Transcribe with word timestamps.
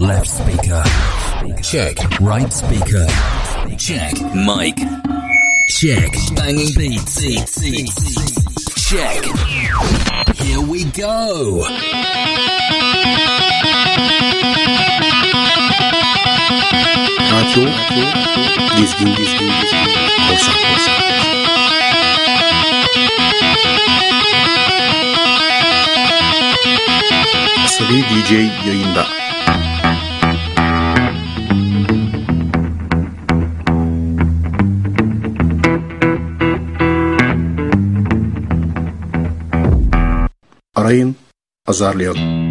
Left 0.00 0.26
speaker. 0.26 0.82
Check. 1.62 1.96
Right 2.20 2.52
speaker. 2.52 3.06
Check. 3.78 4.12
Mic. 4.34 4.76
Check. 5.68 6.12
Banging 6.34 6.74
beats. 6.76 7.20
Check. 8.88 9.24
Here 10.36 10.60
we 10.60 10.84
go. 10.84 11.64
Radyo 17.30 17.64
Dizgin 18.76 19.10
Dizgin 19.16 19.48
Dizgin 19.60 19.88
Korsan 20.26 20.56
Korsan 20.64 20.98
Asabi 27.64 28.04
DJ 28.10 28.30
yayında 28.66 29.23
Arayın, 40.94 41.16
azarlayalım. 41.66 42.43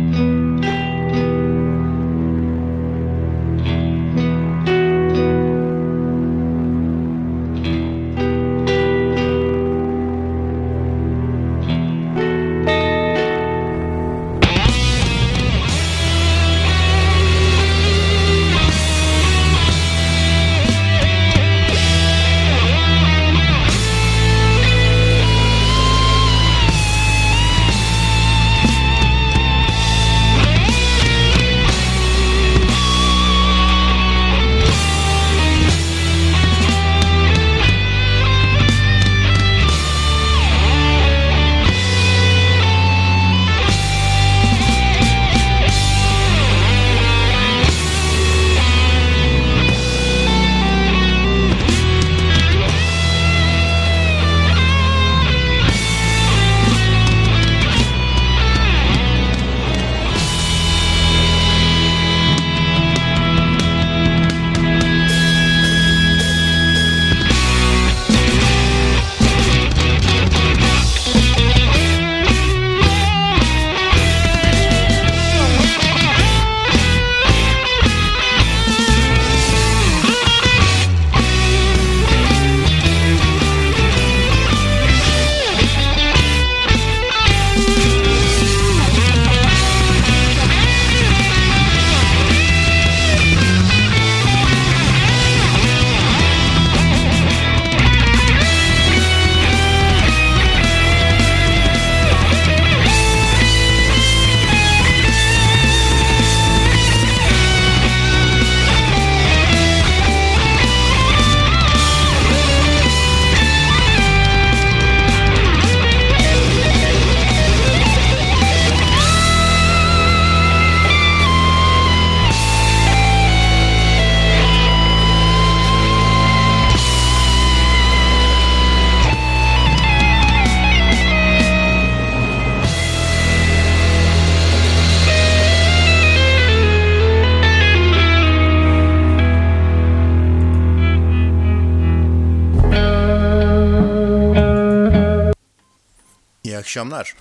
Akşamlar. 146.73 147.15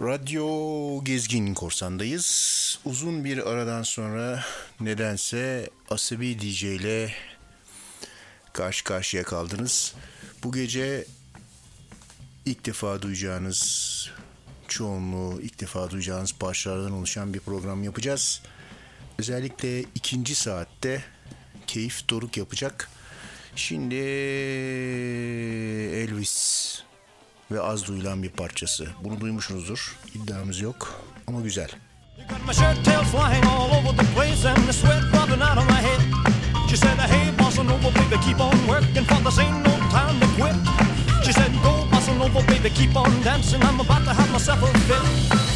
Radyo 0.00 1.04
Gezgin 1.04 1.54
Korsan'dayız. 1.54 2.78
Uzun 2.84 3.24
bir 3.24 3.50
aradan 3.50 3.82
sonra 3.82 4.44
nedense 4.80 5.70
Asabi 5.90 6.40
DJ 6.40 6.62
ile 6.64 7.12
karşı 8.52 8.84
karşıya 8.84 9.22
kaldınız. 9.22 9.94
Bu 10.44 10.52
gece 10.52 11.06
ilk 12.46 12.66
defa 12.66 13.02
duyacağınız 13.02 14.10
çoğunluğu 14.68 15.40
ilk 15.42 15.60
defa 15.60 15.90
duyacağınız 15.90 16.32
parçalardan 16.32 16.92
oluşan 16.92 17.34
bir 17.34 17.40
program 17.40 17.84
yapacağız. 17.84 18.42
Özellikle 19.18 19.80
ikinci 19.80 20.34
saatte 20.34 21.04
keyif 21.66 22.08
doruk 22.08 22.36
yapacak. 22.36 22.90
Şimdi 23.56 23.94
Elvis 25.94 26.84
ve 27.54 27.60
az 27.60 27.86
duyulan 27.86 28.22
bir 28.22 28.28
parçası. 28.28 28.86
Bunu 29.04 29.20
duymuşsunuzdur. 29.20 29.96
İddiamız 30.14 30.60
yok 30.60 31.00
ama 31.26 31.40
güzel. 31.40 31.68
She 41.24 41.32
said, 41.32 41.52
Go, 41.62 41.86
bossa 41.92 42.12
nova, 42.14 42.40
baby, 42.48 42.68
keep 42.68 42.96
on 42.96 43.24
dancing. 43.24 43.64
I'm 43.64 43.80
about 43.80 44.04
to 44.04 44.12
have 44.12 44.30
myself 44.32 44.62
a 44.62 44.66
fit. 44.66 45.53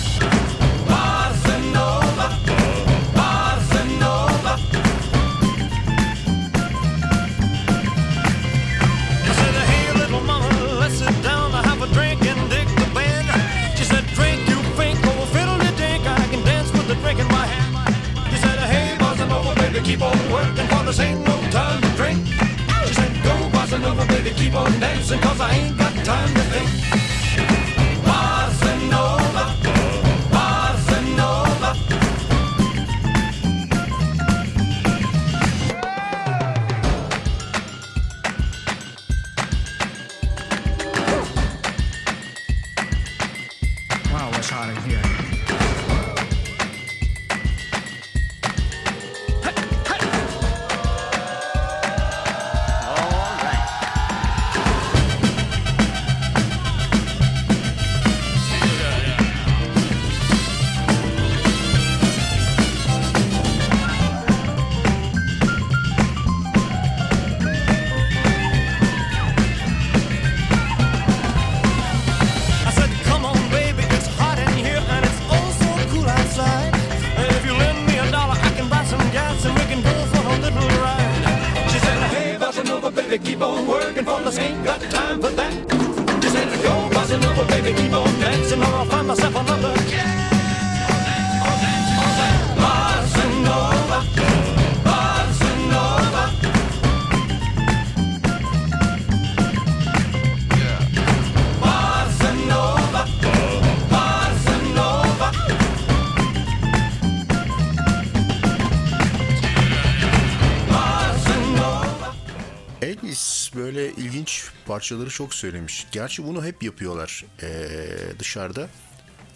Parçaları 114.68 115.10
çok 115.10 115.34
söylemiş. 115.34 115.86
Gerçi 115.92 116.26
bunu 116.26 116.44
hep 116.44 116.62
yapıyorlar 116.62 117.24
ee, 117.42 117.78
dışarıda. 118.18 118.68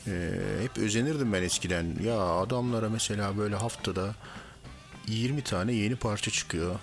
Ee, 0.06 0.30
hep 0.62 0.78
özenirdim 0.78 1.32
ben 1.32 1.42
eskiden. 1.42 1.96
Ya 2.04 2.20
adamlara 2.20 2.88
mesela 2.88 3.38
böyle 3.38 3.56
haftada 3.56 4.14
20 5.06 5.42
tane 5.42 5.72
yeni 5.72 5.96
parça 5.96 6.30
çıkıyor. 6.30 6.78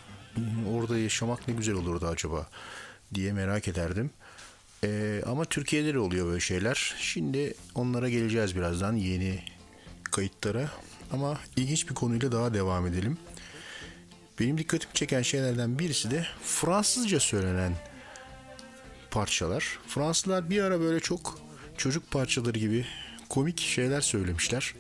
Orada 0.70 0.98
yaşamak 0.98 1.48
ne 1.48 1.54
güzel 1.54 1.76
olurdu 1.76 2.08
acaba 2.08 2.48
diye 3.14 3.34
merak 3.34 3.68
ederdim. 3.68 4.10
Ee, 4.84 5.22
ama 5.26 5.46
Türkiye'de 5.46 5.94
de 5.94 6.00
oluyor 6.00 6.28
böyle 6.28 6.40
şeyler. 6.40 6.96
Şimdi 7.00 7.54
onlara 7.76 8.10
geleceğiz 8.10 8.56
birazdan 8.56 8.94
yeni 8.94 9.44
kayıtlara. 10.12 10.70
Ama 11.12 11.38
ilginç 11.56 11.90
bir 11.90 11.96
konuyla 11.96 12.32
daha 12.32 12.54
devam 12.54 12.88
edelim. 12.88 13.18
Benim 14.40 14.58
dikkatimi 14.58 14.94
çeken 14.94 15.22
şeylerden 15.22 15.80
birisi 15.80 16.12
de 16.12 16.26
Fransızca 16.44 17.20
söylenen 17.20 17.74
parçalar. 19.12 19.80
Fransızlar 19.88 20.50
bir 20.50 20.64
ara 20.64 20.80
böyle 20.80 21.00
çok 21.00 21.40
çocuk 21.78 22.12
parçaları 22.12 22.60
gibi 22.60 22.86
komik 23.30 23.60
şeyler 23.60 24.02
söylemişler. 24.02 24.74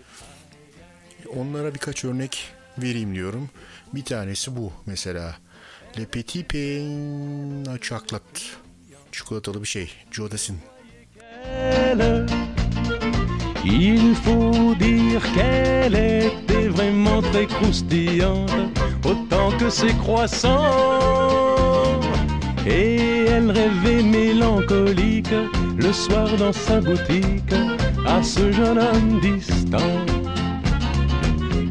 Onlara 1.35 1.73
birkaç 1.73 2.05
örnek 2.05 2.51
vereyim 2.77 3.15
diyorum. 3.15 3.49
Bir 3.93 4.03
tanesi 4.03 4.55
bu 4.55 4.73
mesela. 4.85 5.35
Le 5.99 6.05
Petit 6.05 6.49
Pain 6.49 7.65
à 7.65 7.77
Chocolat. 7.81 8.23
Çikolatalı 9.11 9.61
bir 9.61 9.67
şey. 9.67 9.91
Joe 10.11 10.31
Dassin. 10.31 10.57
elle. 11.45 12.25
Il 13.65 14.15
faut 14.15 14.75
dire 14.75 15.21
qu'elle 15.33 15.95
était 15.95 16.67
vraiment 16.69 17.21
très 17.21 17.45
croustillante, 17.45 18.51
autant 19.03 19.51
que 19.57 19.69
ses 19.69 19.93
croissants. 20.03 21.18
Et 22.69 23.25
elle 23.25 23.51
rêvait 23.51 24.03
mélancolique 24.03 25.33
le 25.77 25.91
soir 25.91 26.27
dans 26.37 26.53
sa 26.53 26.79
boutique 26.79 27.55
à 28.05 28.21
ce 28.21 28.51
jeune 28.51 28.77
homme 28.77 29.19
distant. 29.21 29.95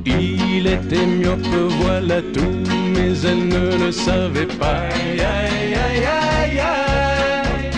Il 0.04 0.66
était 0.66 1.06
myope, 1.06 1.46
voilà 1.82 2.20
tout, 2.34 2.62
mais 2.94 3.12
elle 3.22 3.46
ne 3.48 3.84
le 3.84 3.92
savait 3.92 4.46
pas. 4.46 4.88
Aïe, 4.88 5.20
aïe, 5.20 5.74
aïe, 6.04 6.58
aïe. 6.58 7.70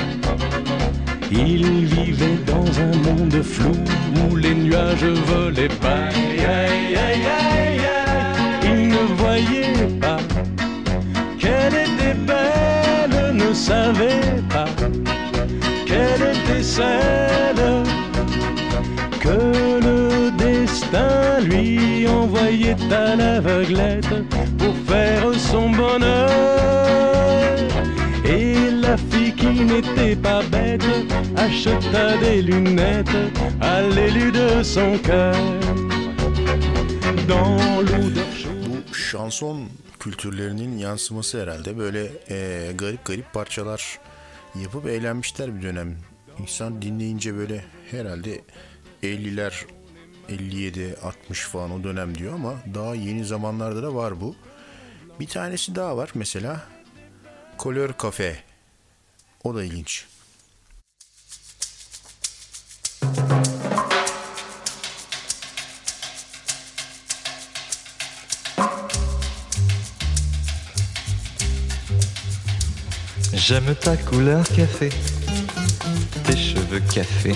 Il 1.31 1.85
vivait 1.87 2.39
dans 2.47 2.65
un 2.81 2.97
monde 3.07 3.43
flou 3.43 3.77
où 4.17 4.37
les 4.37 4.55
nuages 4.55 5.05
volaient 5.05 5.69
pas. 5.69 6.09
Aïe, 6.09 6.45
aïe, 6.47 6.97
aïe, 6.97 7.27
aïe. 7.37 7.81
Il 8.65 8.89
ne 8.89 9.05
voyait 9.17 9.89
pas 10.01 10.19
savait 13.61 14.43
pas 14.49 14.65
qu'elle 15.87 16.23
était 16.35 16.63
celle 16.63 17.65
que 19.25 19.39
le 19.87 20.31
destin 20.37 21.41
lui 21.41 22.09
envoyait 22.09 22.83
à 22.91 23.17
l'aveuglette 23.17 24.15
pour 24.59 24.75
faire 24.89 25.25
son 25.37 25.69
bonheur. 25.71 26.31
Et 28.25 28.71
la 28.71 28.97
fille 28.97 29.35
qui 29.35 29.65
n'était 29.71 30.17
pas 30.17 30.43
bête 30.51 30.91
acheta 31.37 32.17
des 32.17 32.41
lunettes 32.41 33.21
à 33.61 33.83
l'élu 33.83 34.33
de 34.33 34.63
son 34.63 34.97
cœur. 34.99 35.37
Dans 37.29 37.59
l'odeur 37.83 38.33
chaude. 38.93 39.67
Kültürlerinin 40.01 40.79
yansıması 40.79 41.43
herhalde. 41.43 41.79
Böyle 41.79 42.13
e, 42.31 42.73
garip 42.73 43.05
garip 43.05 43.33
parçalar 43.33 43.99
yapıp 44.63 44.87
eğlenmişler 44.87 45.57
bir 45.57 45.63
dönem. 45.63 45.97
İnsan 46.39 46.83
dinleyince 46.83 47.37
böyle 47.37 47.65
herhalde 47.91 48.41
50'ler 49.03 49.53
57 50.29 50.97
60 51.03 51.41
falan 51.41 51.71
o 51.71 51.85
dönem 51.85 52.19
diyor 52.19 52.35
ama 52.35 52.55
daha 52.75 52.95
yeni 52.95 53.25
zamanlarda 53.25 53.83
da 53.83 53.95
var 53.95 54.21
bu. 54.21 54.37
Bir 55.21 55.27
tanesi 55.27 55.75
daha 55.75 55.97
var 55.97 56.11
mesela 56.15 56.63
Color 57.59 57.91
Cafe. 58.03 58.37
O 59.45 59.55
da 59.55 59.65
ilginç. 59.65 60.07
J'aime 73.51 73.75
ta 73.75 73.97
couleur 73.97 74.45
café, 74.45 74.91
tes 76.23 76.37
cheveux 76.37 76.79
café, 76.95 77.35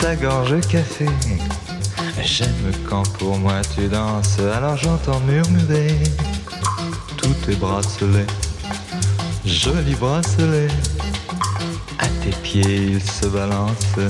ta 0.00 0.16
gorge 0.16 0.60
café. 0.62 1.06
J'aime 2.20 2.72
quand 2.90 3.08
pour 3.12 3.38
moi 3.38 3.62
tu 3.76 3.86
danses, 3.86 4.40
alors 4.40 4.76
j'entends 4.76 5.20
murmurer 5.20 5.96
tous 7.16 7.32
tes 7.46 7.54
bracelets, 7.54 8.26
jolis 9.44 9.94
bracelets. 9.94 10.66
À 12.00 12.08
tes 12.24 12.36
pieds 12.42 12.94
ils 12.94 13.02
se 13.04 13.26
balancent, 13.26 14.00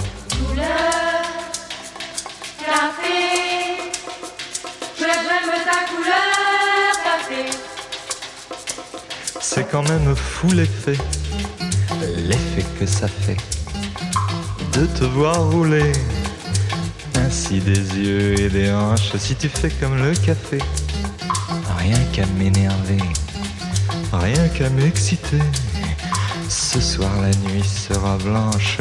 quand 9.73 9.88
même 9.88 10.14
fou 10.14 10.50
l'effet, 10.50 10.99
l'effet 12.29 12.64
que 12.79 12.85
ça 12.85 13.09
fait 13.09 13.38
de 14.75 14.85
te 14.85 15.05
voir 15.05 15.50
rouler. 15.50 15.91
Ainsi 17.14 17.59
des 17.61 17.81
yeux 17.99 18.38
et 18.38 18.50
des 18.50 18.71
hanches, 18.71 19.17
si 19.17 19.35
tu 19.35 19.49
fais 19.49 19.71
comme 19.71 19.97
le 19.97 20.12
café, 20.14 20.59
rien 21.79 21.99
qu'à 22.12 22.26
m'énerver, 22.38 23.02
rien 24.12 24.49
qu'à 24.49 24.69
m'exciter. 24.69 25.43
Ce 26.50 26.79
soir 26.79 27.11
la 27.23 27.31
nuit 27.31 27.64
sera 27.64 28.19
blanche. 28.19 28.76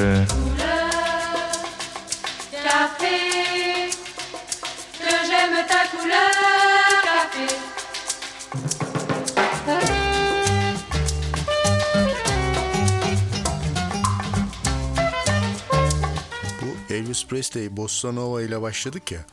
Presley 17.32 17.78
Bossa 17.78 18.12
Nova 18.12 18.42
ile 18.42 18.62
başladık 18.62 19.12
ya. 19.12 19.26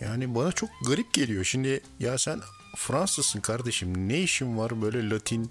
Yani 0.00 0.34
bana 0.34 0.52
çok 0.52 0.70
garip 0.86 1.14
geliyor. 1.14 1.44
Şimdi 1.44 1.80
ya 2.00 2.18
sen 2.18 2.40
Fransızsın 2.76 3.40
kardeşim. 3.40 4.08
Ne 4.08 4.20
işin 4.20 4.58
var 4.58 4.82
böyle 4.82 5.10
Latin 5.10 5.50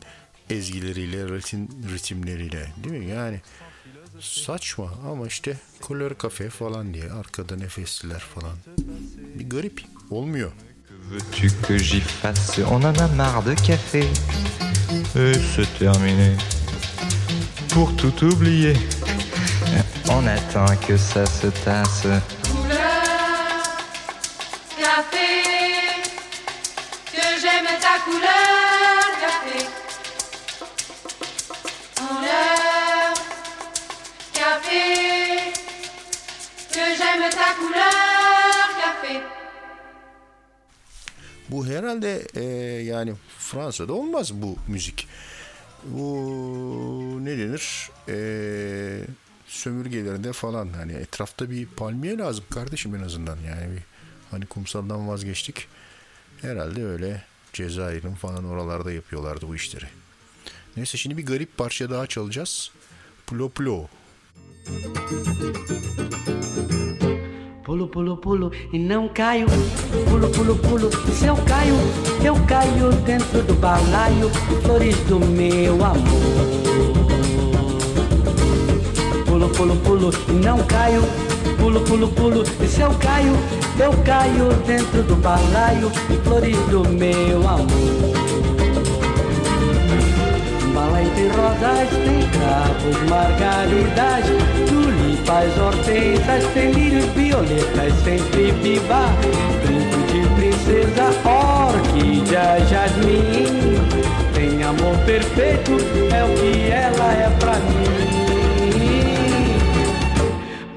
ezgileriyle, 0.50 1.30
Latin 1.30 1.70
ritimleriyle 1.94 2.74
değil 2.84 2.96
mi? 2.96 3.06
Yani 3.06 3.42
saçma 4.20 4.94
ama 5.12 5.28
işte 5.28 5.58
Color 5.88 6.12
Cafe 6.22 6.50
falan 6.50 6.94
diye 6.94 7.12
arkada 7.12 7.56
nefesliler 7.56 8.20
falan. 8.20 8.58
Bir 9.36 9.50
garip. 9.50 9.82
Olmuyor. 10.10 10.52
Veux-tu 11.10 11.68
que 11.68 11.78
j'y 11.78 12.00
fasse 12.00 12.66
On 12.66 12.82
en 12.82 12.96
a 12.96 13.08
marre 13.08 13.46
de 13.46 13.56
café. 13.56 14.04
Et 15.16 15.34
c'est 15.56 15.80
terminé. 15.80 16.38
Pour 17.74 17.98
tout 17.98 18.24
oublier, 18.24 18.76
on 20.10 20.26
attend 20.28 20.76
que 20.88 20.98
ça 20.98 21.26
se 21.26 21.48
tasse. 21.66 22.08
Couleur 22.52 23.64
café. 24.78 25.30
Que 27.14 27.26
j'aime 27.42 27.70
ta 27.86 27.96
couleur 28.06 29.02
café. 29.24 29.60
Couleur 31.96 33.14
café. 34.34 34.84
Que 36.74 36.86
j'aime 36.98 37.30
ta 37.32 37.50
couleur 37.60 38.68
café. 38.82 39.22
Bu 41.50 41.66
herhalde 41.68 42.28
e, 42.36 42.44
yani 42.84 43.14
Fransa'da 43.40 43.94
olmaz 43.94 44.34
bu 44.42 44.58
müzik. 44.68 45.08
Bu 45.84 47.26
ne 47.26 47.38
denir? 47.38 47.90
E, 48.10 48.16
sömürgelerinde 49.50 50.34
falan 50.34 50.74
hani 50.74 50.94
etrafta 50.94 51.50
bir 51.50 51.66
palmiye 51.66 52.18
lazım 52.18 52.46
kardeşim 52.50 52.96
en 52.96 53.02
azından 53.02 53.38
yani 53.38 53.76
bir 53.76 53.84
hani 54.32 54.46
kumsaldan 54.46 55.08
vazgeçtik. 55.08 55.68
Herhalde 56.42 56.86
öyle 56.86 57.24
Cezayir'in 57.54 58.16
falan 58.16 58.46
oralarda 58.46 58.92
yapıyorlardı 58.92 59.48
bu 59.48 59.56
işleri. 59.56 59.86
Neyse 60.78 60.98
şimdi 60.98 61.18
bir 61.18 61.26
garip 61.26 61.58
parça 61.58 61.90
daha 61.90 62.08
çalacağız. 62.08 62.72
Plo 63.28 63.50
Plo. 63.50 63.88
Pulo, 67.66 67.92
pulo, 67.92 68.22
pulo 68.22 68.52
e 68.74 68.90
não 68.90 69.10
caio. 69.18 69.48
Pulo, 70.10 70.32
pulo, 70.32 70.58
pulo. 70.58 70.92
Se 70.92 71.28
eu 71.28 71.36
caio, 71.36 71.76
eu 72.26 72.36
caio 72.48 72.92
dentro 73.08 73.48
do 73.48 73.62
balaio. 73.62 74.30
Flores 74.64 74.98
do 75.10 75.20
meu 75.20 75.86
amor. 75.86 76.69
Pulo, 79.40 79.52
pulo, 79.52 79.76
pulo 79.78 80.10
e 80.28 80.32
não 80.34 80.58
caio. 80.66 81.02
Pulo, 81.58 81.80
pulo, 81.80 82.10
pulo. 82.10 82.44
E 82.62 82.68
se 82.68 82.82
eu 82.82 82.92
caio, 82.96 83.32
eu 83.80 83.94
caio 84.04 84.52
dentro 84.68 85.02
do 85.04 85.16
balaio. 85.16 85.90
Flores 86.26 86.58
do 86.68 86.86
meu 86.90 87.48
amor. 87.48 87.70
Balaio 90.74 91.10
tem 91.16 91.30
rosas, 91.30 91.90
tem 91.90 92.28
cravos, 92.32 93.10
margaridas, 93.10 94.26
tulipas, 94.68 95.58
hortensas, 95.58 96.44
tem 96.54 96.72
lírios, 96.74 97.06
violetas, 97.16 97.94
sempre 98.04 98.52
viva. 98.62 99.08
Brinco 99.64 100.00
de 100.12 100.20
princesa, 100.36 101.14
orquídea, 101.24 102.60
jasmim. 102.70 103.80
Tem 104.34 104.62
amor 104.64 104.98
perfeito, 105.06 105.78
é 106.14 106.26
o 106.26 106.36
que 106.36 106.72
ela 106.72 107.14
é 107.14 107.30
pra 107.40 107.54
mim. 107.54 108.19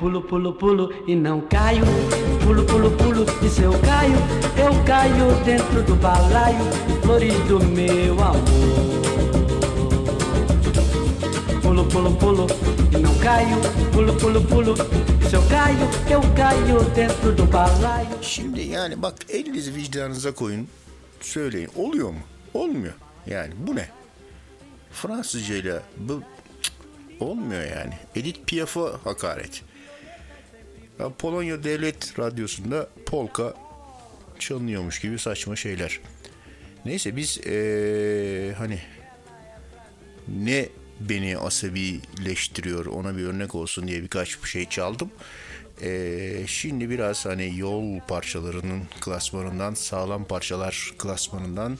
Pulo, 0.02 0.20
pulo, 0.20 0.52
pulo 0.52 0.90
e 1.06 1.14
não 1.14 1.40
caio. 1.42 1.84
Pulo, 2.44 2.64
pulo, 2.64 2.90
pulo 2.90 3.24
e 3.40 3.48
se 3.48 3.62
eu 3.62 3.70
caio, 3.70 4.16
eu 4.58 4.84
caio 4.84 5.44
dentro 5.44 5.80
do 5.84 5.94
balaio. 5.94 6.64
Flores 7.02 7.32
do 7.46 7.60
meu 7.60 8.14
amor. 8.20 8.42
Pulo, 11.62 11.84
pulo, 11.84 12.16
pulo 12.16 12.46
e 12.92 12.98
não 12.98 13.16
caio. 13.20 13.56
Pulo, 13.92 14.12
pulo, 14.14 14.42
pulo. 14.42 14.74
E. 17.52 18.22
Şimdi 18.22 18.60
yani 18.60 19.02
bak 19.02 19.14
elinizi 19.28 19.74
vicdanınıza 19.74 20.34
koyun. 20.34 20.68
Söyleyin. 21.20 21.68
Oluyor 21.76 22.08
mu? 22.08 22.20
Olmuyor. 22.54 22.94
Yani 23.26 23.52
bu 23.66 23.76
ne? 23.76 23.88
Fransızca 24.90 25.54
ile 25.54 25.80
bu 25.96 26.22
olmuyor 27.20 27.62
yani. 27.62 27.94
Edith 28.14 28.46
Piaf'a 28.46 29.00
hakaret. 29.04 29.62
Ya 31.02 31.10
Polonya 31.18 31.64
Devlet 31.64 32.18
Radyosu'nda 32.18 32.88
polka 33.06 33.54
çalınıyormuş 34.38 35.00
gibi 35.00 35.18
saçma 35.18 35.56
şeyler. 35.56 36.00
Neyse 36.84 37.16
biz 37.16 37.38
eee, 37.46 38.52
hani 38.52 38.78
ne 40.28 40.68
beni 41.00 41.38
asabileştiriyor 41.38 42.86
ona 42.86 43.16
bir 43.16 43.24
örnek 43.24 43.54
olsun 43.54 43.88
diye 43.88 44.02
birkaç 44.02 44.42
bir 44.42 44.48
şey 44.48 44.68
çaldım. 44.68 45.10
Ee, 45.82 46.44
şimdi 46.46 46.90
biraz 46.90 47.26
hani 47.26 47.58
yol 47.58 48.00
parçalarının 48.00 48.82
klasmanından 49.00 49.74
sağlam 49.74 50.24
parçalar 50.24 50.94
klasmanından 50.98 51.78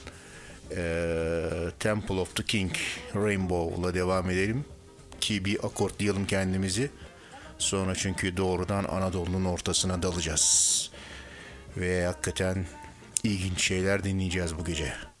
ee, 0.75 1.49
Temple 1.79 2.15
of 2.15 2.35
the 2.35 2.43
King 2.43 2.71
Rainbow'la 3.15 3.93
devam 3.93 4.29
edelim 4.29 4.65
ki 5.21 5.45
bir 5.45 5.65
akortlayalım 5.65 6.25
kendimizi. 6.27 6.89
Sonra 7.57 7.95
çünkü 7.95 8.37
doğrudan 8.37 8.83
Anadolu'nun 8.83 9.45
ortasına 9.45 10.03
dalacağız. 10.03 10.89
Ve 11.77 12.05
hakikaten 12.05 12.65
ilginç 13.23 13.61
şeyler 13.61 14.03
dinleyeceğiz 14.03 14.57
bu 14.57 14.65
gece. 14.65 15.12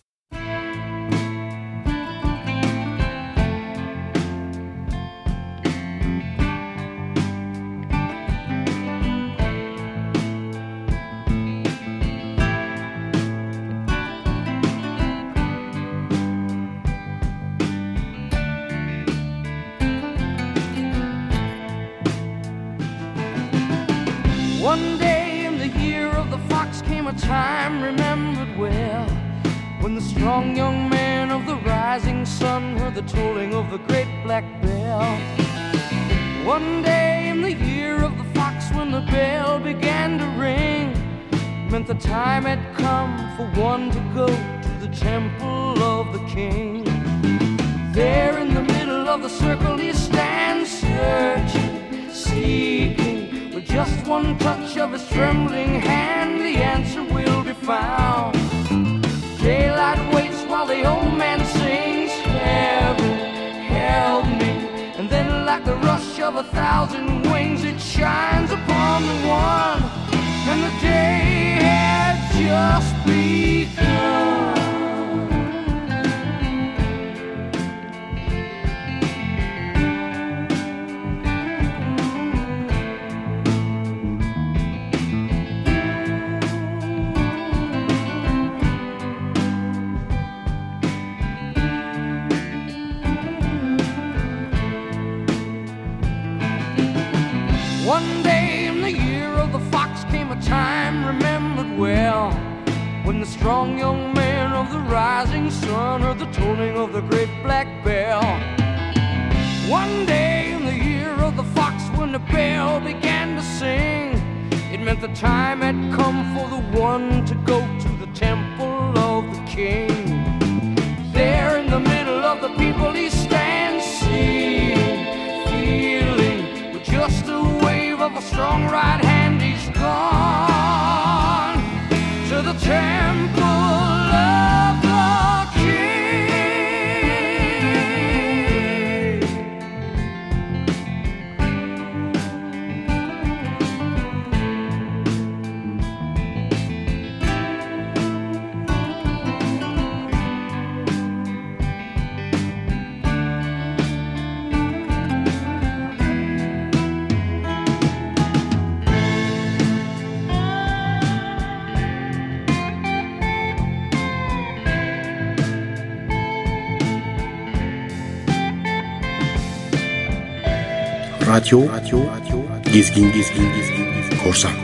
Radyo, 171.43 171.67
radyo, 171.67 172.39
gezgin, 172.71 173.11
gezgin, 173.11 173.47
gezgin, 173.55 173.87
korsan, 174.23 174.55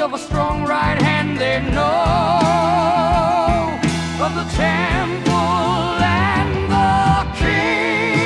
of 0.00 0.14
a 0.14 0.18
strong 0.18 0.64
right 0.64 1.02
hand, 1.02 1.38
they 1.38 1.60
know 1.60 2.38
of 4.24 4.34
the 4.34 4.44
temple 4.56 5.98
and 6.02 6.70
the 6.70 7.26
king. 7.38 8.18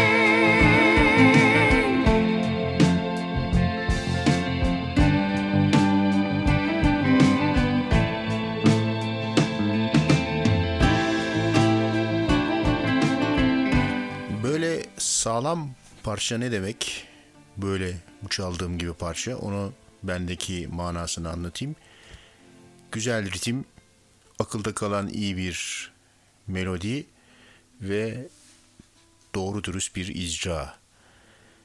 Böyle 14.42 14.82
sağlam 14.98 15.68
parça 16.02 16.38
ne 16.38 16.52
demek? 16.52 17.06
Böyle 17.56 17.92
bu 18.22 18.28
çaldığım 18.28 18.78
gibi 18.78 18.92
parça. 18.92 19.36
Onu 19.36 19.72
bendeki 20.02 20.68
manasını 20.72 21.30
anlatayım. 21.30 21.76
Güzel 22.92 23.32
ritim, 23.32 23.64
akılda 24.38 24.74
kalan 24.74 25.08
iyi 25.08 25.36
bir 25.36 25.90
melodi 26.46 27.06
ve 27.80 28.28
doğru 29.34 29.64
dürüst 29.64 29.96
bir 29.96 30.06
icra. 30.06 30.74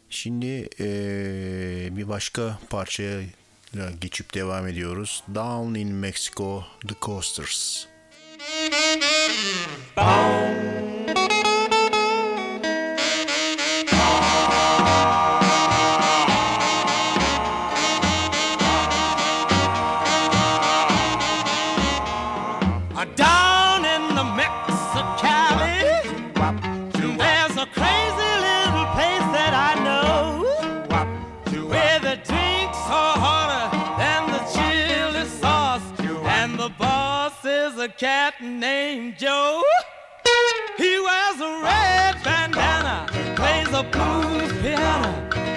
Şimdi 0.10 0.46
eee, 0.46 1.90
bir 1.92 2.08
başka 2.08 2.60
parçaya 2.70 3.22
geçip 4.02 4.34
devam 4.34 4.68
ediyoruz. 4.68 5.24
Down 5.36 5.76
in 5.76 5.94
Mexico, 5.94 6.64
The 6.88 6.96
Coasters. 7.02 7.86
Uh, 9.98 10.97
a 37.88 37.90
cat 37.90 38.34
named 38.42 39.18
Joe. 39.18 39.62
He 40.78 41.00
wears 41.00 41.40
a 41.40 41.52
red 41.64 42.16
bandana, 42.24 43.06
plays 43.36 43.72
a 43.82 43.84
blues 43.84 44.52
piano 44.62 45.14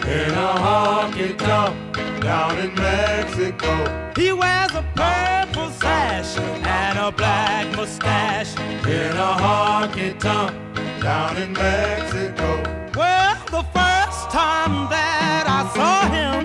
in 0.06 0.30
a 0.48 0.52
honky 0.64 1.36
tonk 1.36 2.22
down 2.22 2.56
in 2.58 2.72
Mexico. 2.74 4.12
He 4.14 4.32
wears 4.32 4.72
a 4.74 4.84
purple 4.94 5.70
sash 5.80 6.38
and 6.38 6.98
a 6.98 7.10
black 7.10 7.66
mustache. 7.76 8.56
In 8.86 9.16
a 9.28 9.32
honky 9.44 10.18
tonk 10.20 10.54
down 11.02 11.36
in 11.36 11.52
Mexico. 11.52 12.48
Well, 12.94 13.36
the 13.56 13.64
first 13.78 14.30
time 14.30 14.88
that 14.94 15.44
I 15.58 15.60
saw 15.76 15.98
him, 16.16 16.38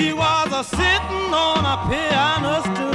he 0.00 0.12
was 0.14 0.48
a 0.60 0.64
sitting 0.64 1.34
on 1.34 1.64
a 1.74 1.76
piano 1.88 2.62
stool. 2.62 2.89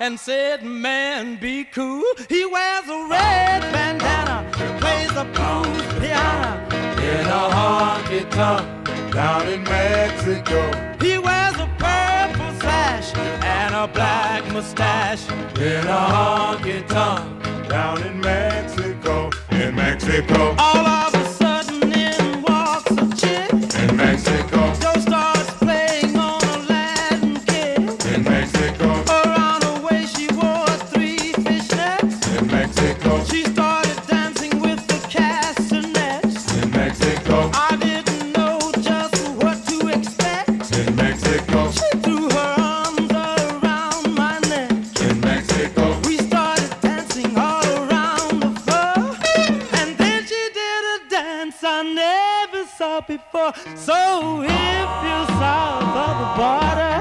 And 0.00 0.18
said, 0.18 0.64
"Man, 0.64 1.36
be 1.36 1.64
cool." 1.64 2.02
He 2.28 2.44
wears 2.46 2.88
a 2.88 3.06
red 3.08 3.60
bandana, 3.72 4.46
plays 4.80 5.10
a 5.10 5.24
blues 5.36 5.86
piano. 6.00 6.52
In 7.12 7.26
a 7.26 7.44
honky 7.56 8.28
tonk 8.30 8.66
down 9.12 9.46
in 9.48 9.62
Mexico. 9.62 10.60
He 11.00 11.18
wears 11.18 11.56
a 11.66 11.68
purple 11.78 12.52
sash 12.60 13.14
and 13.16 13.74
a 13.74 13.86
black 13.86 14.42
mustache. 14.52 15.28
In 15.58 15.86
a 15.86 16.02
honky 16.14 16.86
tonk 16.88 17.68
down 17.68 18.02
in 18.02 18.20
Mexico. 18.20 19.30
In 19.50 19.74
Mexico. 19.74 20.54
All 20.58 20.86
of 20.86 21.19
So 53.74 54.42
if 54.42 54.90
you're 55.06 55.30
south 55.40 55.96
of 56.06 56.14
the 56.22 56.30
border, 56.40 56.96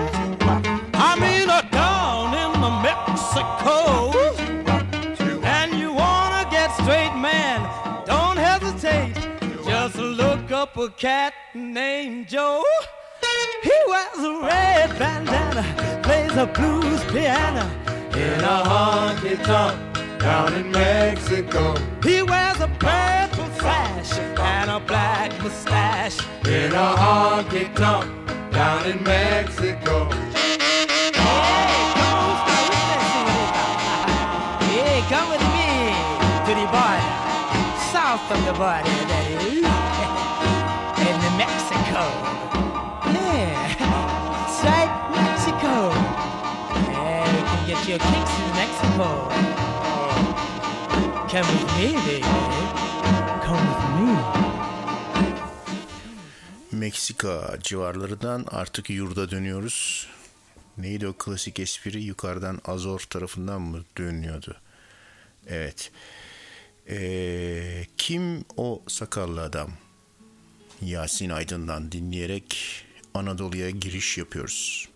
I 0.94 1.16
mean 1.20 1.50
uh, 1.50 1.62
down 1.72 2.34
in 2.34 2.52
the 2.60 2.72
Mexico, 2.82 4.12
and 5.44 5.80
you 5.80 5.94
wanna 5.94 6.50
get 6.50 6.72
straight, 6.82 7.16
man, 7.16 7.62
don't 8.06 8.38
hesitate. 8.38 9.14
Just 9.64 9.96
look 9.98 10.52
up 10.52 10.76
a 10.78 10.90
cat 10.90 11.34
named 11.54 12.28
Joe. 12.28 12.64
He 13.62 13.78
wears 13.88 14.20
a 14.20 14.42
red 14.42 14.90
bandana, 14.98 15.64
plays 16.02 16.36
a 16.36 16.48
blues 16.48 17.04
piano. 17.12 17.70
In 18.14 18.40
a 18.42 18.64
honky 18.70 19.44
tonk 19.44 20.20
down 20.20 20.54
in 20.54 20.72
Mexico. 20.72 21.76
He 22.04 22.22
wears 22.24 22.60
a 22.60 22.68
purple 22.80 23.38
and 24.70 24.84
a 24.84 24.86
black 24.86 25.32
mustache. 25.42 26.20
In 26.46 26.72
a 26.72 26.88
honky 27.02 27.74
tonk 27.76 28.06
down 28.52 28.86
in 28.86 29.04
Mexico. 29.04 30.10
Hey, 34.70 35.02
come 35.10 35.28
with 35.34 35.46
me 35.56 35.72
to 36.46 36.52
the 36.60 36.68
border, 36.74 37.10
south 37.92 38.26
of 38.32 38.40
the 38.46 38.54
border, 38.54 39.00
that 39.12 39.26
is, 39.32 39.44
in 41.08 41.16
New 41.24 41.34
Mexico. 41.44 42.04
Yeah, 43.16 43.70
it's 44.46 44.60
right, 44.66 44.92
Mexico. 45.18 45.74
Yeah, 46.92 47.26
you 47.36 47.44
can 47.50 47.62
get 47.70 47.80
your 47.88 48.00
kicks 48.00 48.34
in 48.42 48.50
Mexico. 48.62 49.10
Come 51.32 51.48
with 51.54 51.70
me, 51.78 51.88
baby. 52.06 52.22
Come 53.44 53.64
with 53.68 54.34
me. 54.36 54.38
Meksika 56.80 57.58
civarlarından 57.63 58.46
artık 58.52 58.89
yurda 58.89 59.32
dönüyoruz. 59.32 60.08
Neydi 60.78 61.08
o 61.08 61.13
klasik 61.13 61.60
espri? 61.60 62.04
Yukarıdan 62.04 62.62
Azor 62.65 63.00
tarafından 63.00 63.62
mı 63.62 63.84
dönüyordu? 63.98 64.56
Evet. 65.48 65.92
Ee, 66.89 67.86
kim 67.98 68.46
o 68.58 68.84
sakallı 68.88 69.42
adam? 69.42 69.72
Yasin 70.82 71.30
Aydın'dan 71.30 71.92
dinleyerek 71.92 72.58
Anadolu'ya 73.13 73.70
giriş 73.70 74.18
yapıyoruz. 74.18 74.89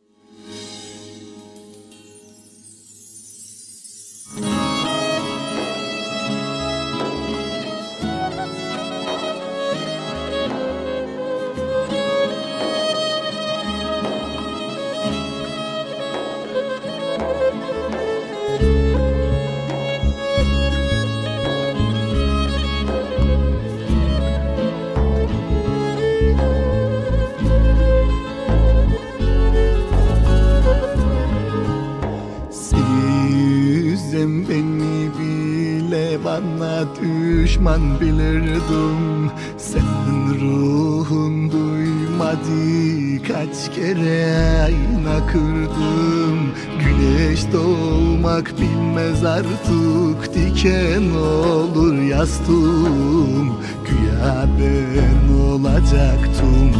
Düşman 37.63 38.01
bilirdim 38.01 39.31
Senin 39.57 40.41
ruhun 40.41 41.51
duymadı. 41.51 43.23
Kaç 43.27 43.75
kere 43.75 44.61
ayna 44.63 45.27
kırdım 45.27 46.51
Güneş 46.79 47.53
doğmak 47.53 48.53
bilmez 48.59 49.25
artık. 49.25 50.35
Diken 50.35 51.11
olur 51.11 52.01
yastığım 52.01 53.53
Güya 53.85 54.45
ben 54.59 55.33
olacaktım. 55.43 56.71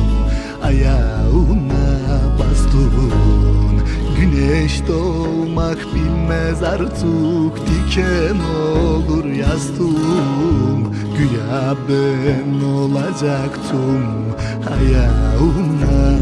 Ayağına 0.64 2.00
bastın 2.40 3.23
Güneş 4.34 4.82
doğmak 4.88 5.78
bilmez 5.96 6.64
artık 6.64 7.54
diken 7.68 8.40
olur 8.40 9.26
yastığım. 9.26 10.94
Güya 11.18 11.76
ben 11.90 12.66
olacaktım 12.66 14.06
ayağına 14.68 16.13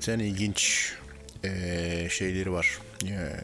Hakikaten 0.00 0.24
ilginç 0.24 0.92
eee, 1.44 2.08
şeyleri 2.10 2.52
var. 2.52 2.78
Eee, 3.04 3.36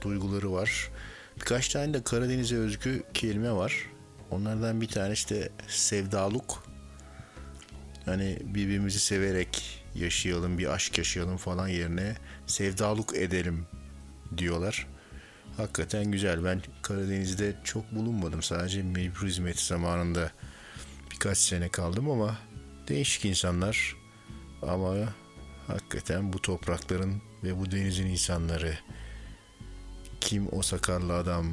duyguları 0.00 0.52
var. 0.52 0.90
Birkaç 1.36 1.68
tane 1.68 1.94
de 1.94 2.02
Karadeniz'e 2.02 2.56
özgü 2.56 3.02
kelime 3.14 3.52
var. 3.52 3.86
Onlardan 4.30 4.80
bir 4.80 4.88
tanesi 4.88 5.28
de 5.34 5.48
sevdaluk. 5.68 6.64
Hani 8.04 8.38
birbirimizi 8.44 8.98
severek 8.98 9.84
yaşayalım, 9.94 10.58
bir 10.58 10.66
aşk 10.66 10.98
yaşayalım 10.98 11.36
falan 11.36 11.68
yerine 11.68 12.14
sevdaluk 12.46 13.16
edelim 13.16 13.66
diyorlar. 14.36 14.86
Hakikaten 15.56 16.10
güzel. 16.10 16.44
Ben 16.44 16.62
Karadeniz'de 16.82 17.54
çok 17.64 17.92
bulunmadım. 17.92 18.42
Sadece 18.42 18.82
mecbur 18.82 19.26
hizmet 19.26 19.60
zamanında 19.60 20.30
birkaç 21.10 21.38
sene 21.38 21.68
kaldım 21.68 22.10
ama 22.10 22.38
değişik 22.88 23.24
insanlar 23.24 23.96
ama 24.62 24.94
hakikaten 25.66 26.32
bu 26.32 26.42
toprakların 26.42 27.22
ve 27.44 27.60
bu 27.60 27.70
denizin 27.70 28.06
insanları 28.06 28.74
kim 30.20 30.48
o 30.52 30.62
sakallı 30.62 31.14
adam 31.14 31.46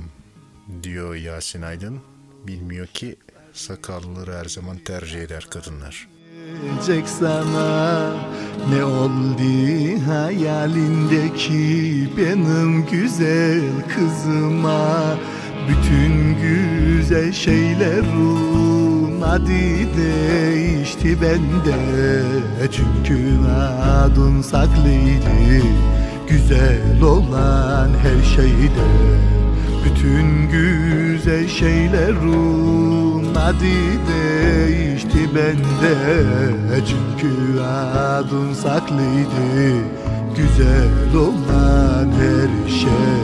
diyor 0.83 1.15
Yasin 1.15 1.61
Aydın 1.61 1.99
bilmiyor 2.47 2.87
ki 2.87 3.15
sakallıları 3.53 4.33
her 4.33 4.45
zaman 4.45 4.77
tercih 4.77 5.21
eder 5.21 5.47
kadınlar. 5.49 6.07
Gelecek 6.63 7.09
sana 7.09 8.13
ne 8.69 8.83
oldu 8.83 9.39
hayalindeki 10.07 12.09
benim 12.17 12.85
güzel 12.85 13.61
kızıma 13.95 15.17
bütün 15.69 16.35
güzel 16.41 17.31
şeylerin 17.31 18.78
adı 19.21 19.97
değişti 19.97 21.17
bende. 21.21 21.79
Çünkü 22.71 23.17
adın 23.83 24.41
saklıydı. 24.41 25.65
Güzel 26.29 27.01
olan 27.01 27.89
her 28.03 28.23
şeyde. 28.35 28.89
Bütün 29.85 30.49
güzel 30.51 31.47
şeylerin 31.47 33.35
adı 33.35 33.75
değişti 34.09 35.29
bende. 35.35 35.95
Çünkü 36.87 37.61
adın 37.61 38.53
saklıydı. 38.53 39.73
Güzel 40.35 41.15
olan 41.15 42.11
her 42.11 42.69
şey 42.69 43.19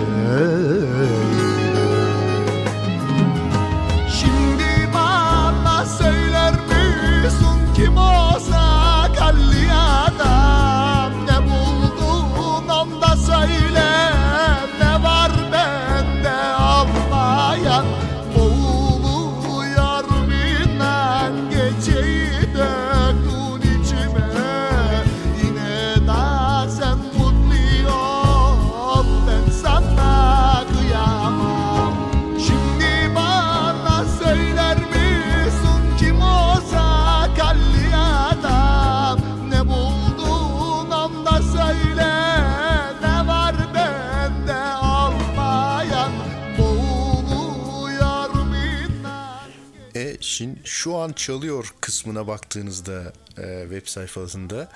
şu 50.86 50.98
an 50.98 51.14
çalıyor 51.14 51.74
kısmına 51.82 52.28
baktığınızda 52.28 53.14
e, 53.38 53.62
web 53.62 53.88
sayfasında 53.88 54.70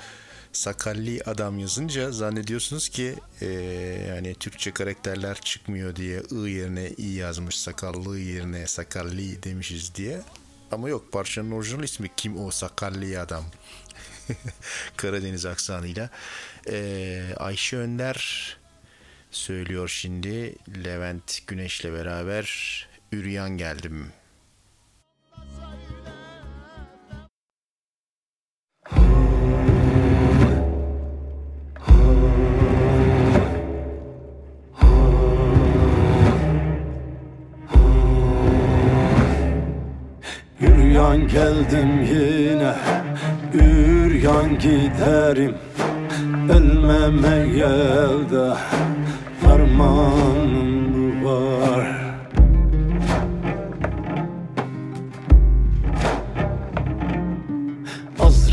sakalli 0.54 1.24
adam 1.24 1.60
yazınca 1.60 2.12
zannediyorsunuz 2.12 2.90
ki 2.90 3.16
e, 3.42 3.46
yani 4.10 4.36
Türkçe 4.36 4.72
karakterler 4.72 5.42
çıkmıyor 5.42 5.96
diye 5.96 6.20
ı 6.32 6.50
yerine 6.50 6.90
i 6.90 7.14
yazmış 7.14 7.60
sakallı 7.60 8.20
yerine 8.20 8.68
sakalli 8.68 9.44
demişiz 9.44 9.96
diye. 9.96 10.22
Ama 10.72 10.90
yok 10.90 11.12
parçanın 11.12 11.52
orijinal 11.52 11.84
ismi 11.84 12.10
kim 12.18 12.46
o 12.46 12.52
sakalli 12.52 13.20
adam. 13.20 13.44
Karadeniz 14.98 15.46
aksanıyla. 15.46 16.10
E, 16.70 17.34
Ayşe 17.38 17.78
Önder 17.78 18.58
söylüyor 19.32 19.88
şimdi 19.88 20.56
Levent 20.86 21.48
Güneş'le 21.48 21.86
beraber 21.86 22.88
Üryan 23.12 23.58
geldim. 23.58 24.12
Üryan 40.62 41.28
geldim 41.28 42.02
yine 42.02 42.74
Üryan 43.54 44.60
giderim. 44.60 45.56
Ölmeme 46.50 47.38
elde 47.38 48.54
Fermanım 49.42 51.26
var 51.26 51.99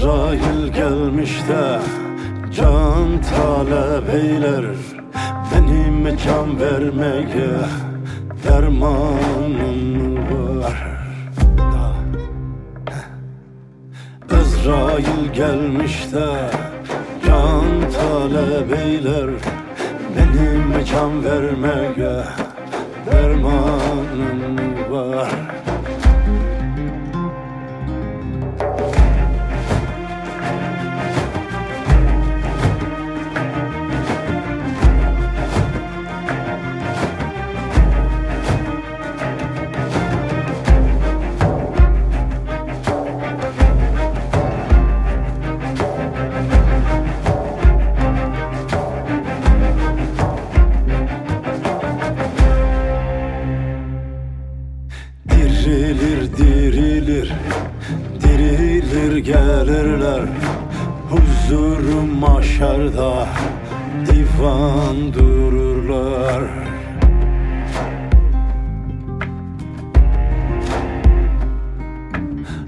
Azrail 0.06 0.72
gelmiş 0.72 1.48
de 1.48 1.80
Can 2.56 3.20
talep 3.20 4.14
eyler. 4.14 4.64
Benim 5.52 6.16
can 6.16 6.60
vermeye 6.60 7.58
Dermanım 8.44 10.16
var. 10.62 10.98
Azrail 14.32 15.32
gelmiş 15.34 16.12
de 16.12 16.50
Can 17.26 17.90
talep 17.90 18.72
eyler. 18.72 19.30
Benim 20.16 20.84
can 20.84 21.24
vermeye 21.24 22.24
Dermanım 23.06 24.56
var 24.90 25.30
gelirler. 59.22 60.22
Huzurum 61.10 62.18
maşarda 62.18 63.28
Divan 64.06 65.14
dururlar. 65.14 66.42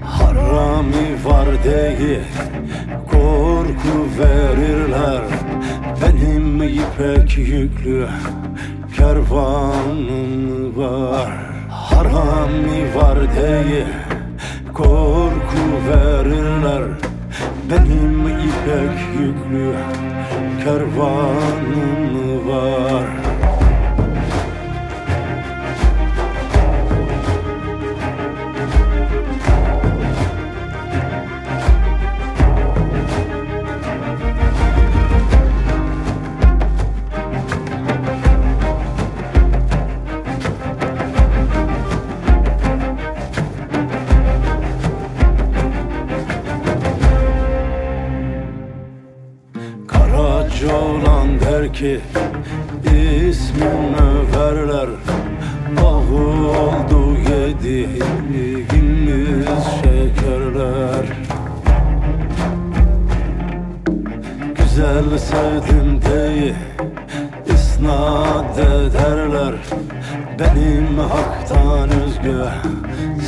Harami 0.01 1.25
var 1.25 1.63
değil 1.63 2.19
Korku 3.11 4.07
verirler. 4.19 5.21
Benim 6.01 6.63
ipek 6.63 7.37
yüklü 7.37 8.07
Kervanım 8.97 10.77
var. 10.77 11.31
Harami 11.69 12.95
var 12.95 13.17
değil 13.35 13.85
Korku 14.79 15.65
verirler. 15.89 16.83
Benim 17.69 18.27
ipek 18.27 18.99
yüklü 19.19 19.73
Kervanım 20.63 22.47
var 22.47 23.28
ki 51.79 51.99
ismimi 52.83 54.07
verler. 54.35 54.89
Ahu 55.77 56.21
oldu 56.59 57.17
yediğimiz 57.31 58.03
şekerler. 59.81 61.05
Güzel 64.57 65.17
sevdim 65.17 66.01
diye 66.01 66.55
isnat 67.55 68.59
ederler. 68.59 69.55
Benim 70.39 70.97
haktan 70.97 71.89
özgü 71.89 72.43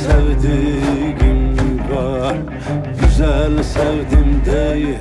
sevdiğim 0.06 1.78
var. 1.96 2.36
Güzel 3.00 3.62
sevdim 3.62 4.42
diye 4.44 4.98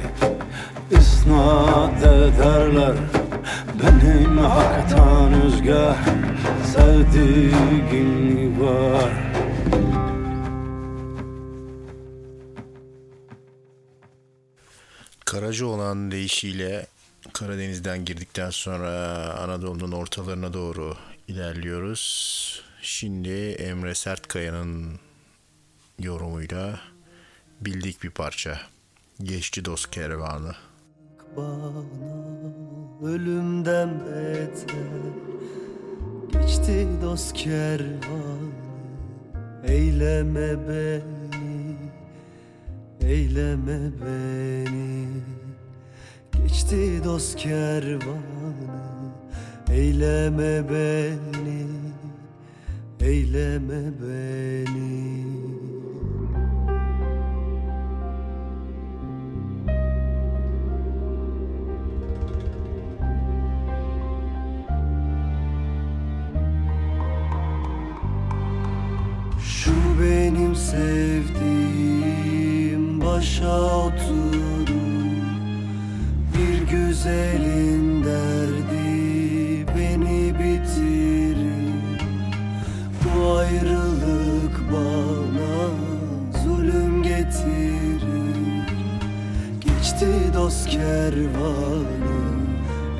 isnat 0.91 2.03
ederler 2.03 2.95
Benim 3.83 4.37
haktan 4.37 5.33
özgü 5.41 5.95
sevdiğim 6.73 8.61
var 8.61 9.11
Karaca 15.25 15.65
olan 15.65 16.11
deyişiyle 16.11 16.87
Karadeniz'den 17.33 18.05
girdikten 18.05 18.49
sonra 18.49 18.89
Anadolu'nun 19.39 19.91
ortalarına 19.91 20.53
doğru 20.53 20.97
ilerliyoruz. 21.27 22.63
Şimdi 22.81 23.29
Emre 23.51 23.95
Sertkaya'nın 23.95 24.99
yorumuyla 25.99 26.79
bildik 27.61 28.03
bir 28.03 28.09
parça. 28.09 28.61
Geçti 29.23 29.65
dost 29.65 29.91
kervanı. 29.91 30.55
Bana 31.37 31.83
ölümden 33.03 33.89
beter. 33.99 35.11
Geçti 36.31 36.87
dost 37.01 37.33
kervanı 37.33 38.51
Eyleme 39.63 40.67
beni 40.67 41.75
Eyleme 43.01 43.79
beni. 44.01 45.07
Geçti 46.31 47.01
dost 47.03 47.35
kervanı 47.35 48.21
Eyleme 49.71 50.69
beni 50.69 51.67
Eyleme 52.99 53.91
beni 54.01 55.60
Şu 69.45 69.71
benim 70.01 70.55
sevdiğim 70.55 71.01
başa 73.01 73.75
oturur 73.75 74.67
Bir 76.33 76.61
güzelin 76.71 78.03
derdi 78.03 79.65
beni 79.77 80.33
bitirir. 80.33 81.71
Bu 83.03 83.31
ayrılık 83.37 84.61
bana 84.71 85.69
zulüm 86.43 87.03
getirir. 87.03 88.41
Geçti 89.59 90.07
dost 90.33 90.69
kervanı 90.69 92.21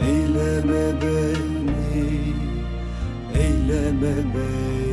eyleme 0.02 1.02
beni 1.02 2.34
Eyleme 3.36 4.16
beni. 4.34 4.91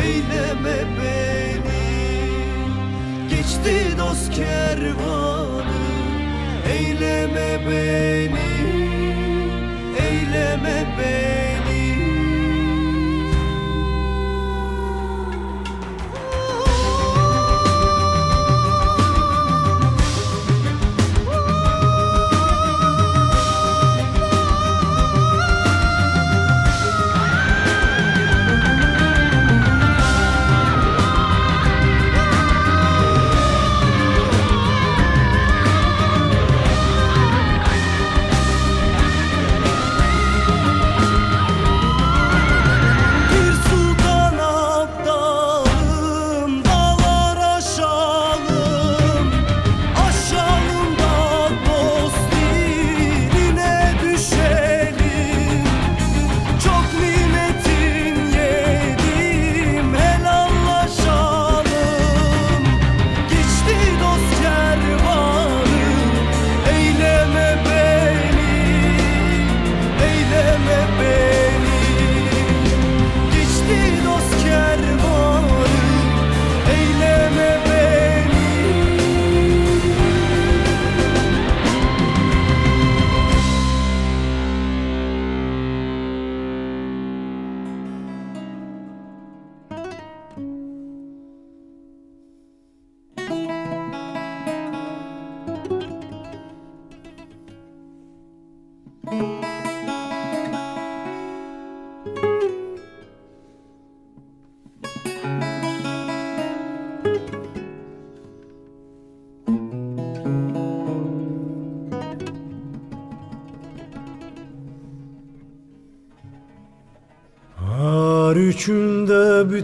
Eyleme 0.03 0.79
beni. 0.99 1.83
Geçti 3.29 3.99
dost 3.99 4.31
kervanı 4.31 5.63
Eyleme 6.73 7.61
beni 7.67 8.51
Eyleme 9.99 10.87
beni 10.99 11.52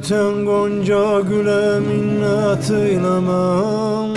biten 0.09 0.45
gonca 0.45 1.21
güle 1.21 1.81
minnet 1.81 2.71
eylemem 2.71 4.15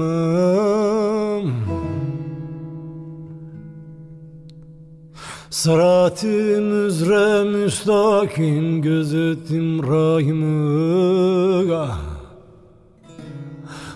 Sırat-ı 5.49 6.61
müzre 6.61 7.43
müstakim 7.43 8.81
gözetim 8.81 9.83
rahimı 9.83 11.75
ah. 11.75 12.04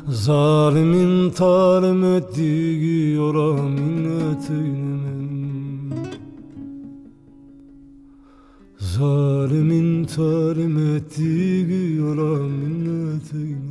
Zalimin 0.10 1.30
talim 1.30 2.04
ettiği 2.04 3.14
yola 3.14 3.62
minnet 3.64 4.50
eylemem 4.50 5.90
Zalimin 8.80 10.06
talim 10.06 10.96
ettiği 10.96 11.96
yola 11.96 12.44
minnet 12.44 13.34
eylemem 13.34 13.69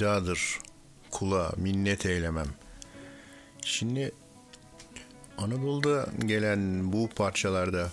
hüdadır, 0.00 0.58
kula 1.10 1.52
minnet 1.56 2.06
eylemem. 2.06 2.46
Şimdi 3.64 4.12
Anadolu'da 5.38 6.06
gelen 6.26 6.92
bu 6.92 7.08
parçalarda, 7.08 7.90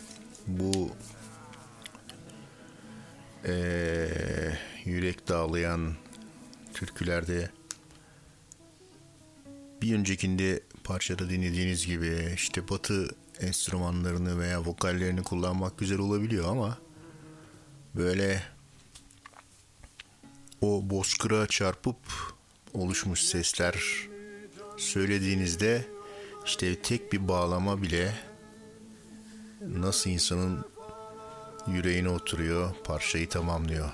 bu 0.47 0.89
eee, 3.45 4.57
yürek 4.85 5.27
dağlayan 5.27 5.93
türkülerde 6.73 7.49
bir 9.81 9.95
öncekinde 9.95 10.63
parçada 10.83 11.29
dinlediğiniz 11.29 11.85
gibi 11.87 12.31
işte 12.35 12.69
batı 12.69 13.07
enstrümanlarını 13.39 14.39
veya 14.39 14.65
vokallerini 14.65 15.23
kullanmak 15.23 15.77
güzel 15.77 15.99
olabiliyor 15.99 16.51
ama 16.51 16.77
böyle 17.95 18.56
o 20.61 20.89
bozkıra 20.89 21.47
çarpıp 21.47 21.97
oluşmuş 22.73 23.21
sesler 23.21 24.07
söylediğinizde 24.77 25.85
işte 26.45 26.81
tek 26.81 27.13
bir 27.13 27.27
bağlama 27.27 27.81
bile 27.81 28.13
nasıl 29.61 30.09
insanın 30.09 30.65
yüreğine 31.67 32.09
oturuyor, 32.09 32.69
parçayı 32.83 33.29
tamamlıyor. 33.29 33.89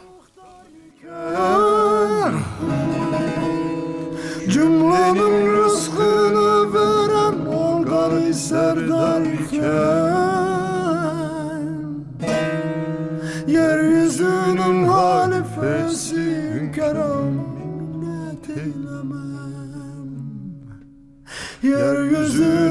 Cümlenin 4.49 5.47
rızkını 5.47 6.73
veren 6.73 7.45
Olgar 7.45 8.27
ister 8.27 8.89
derken 8.89 10.23
minnet 16.91 18.49
eylemem. 18.49 20.09
Yeryüzünün 21.63 22.62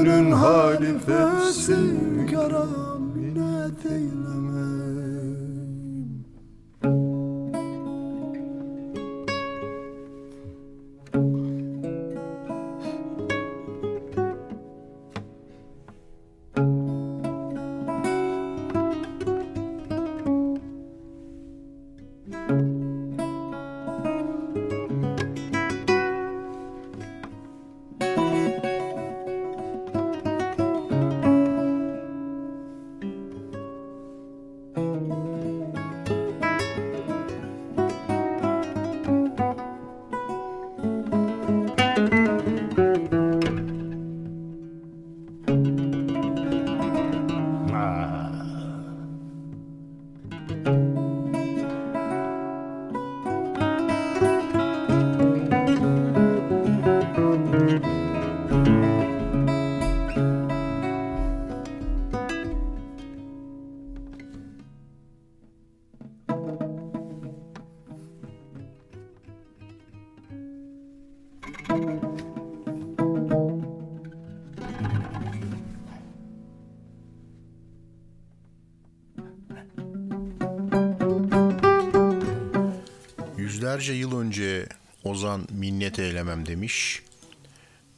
Ozan 85.13 85.47
minnet 85.51 85.99
eylemem 85.99 86.45
demiş. 86.45 87.01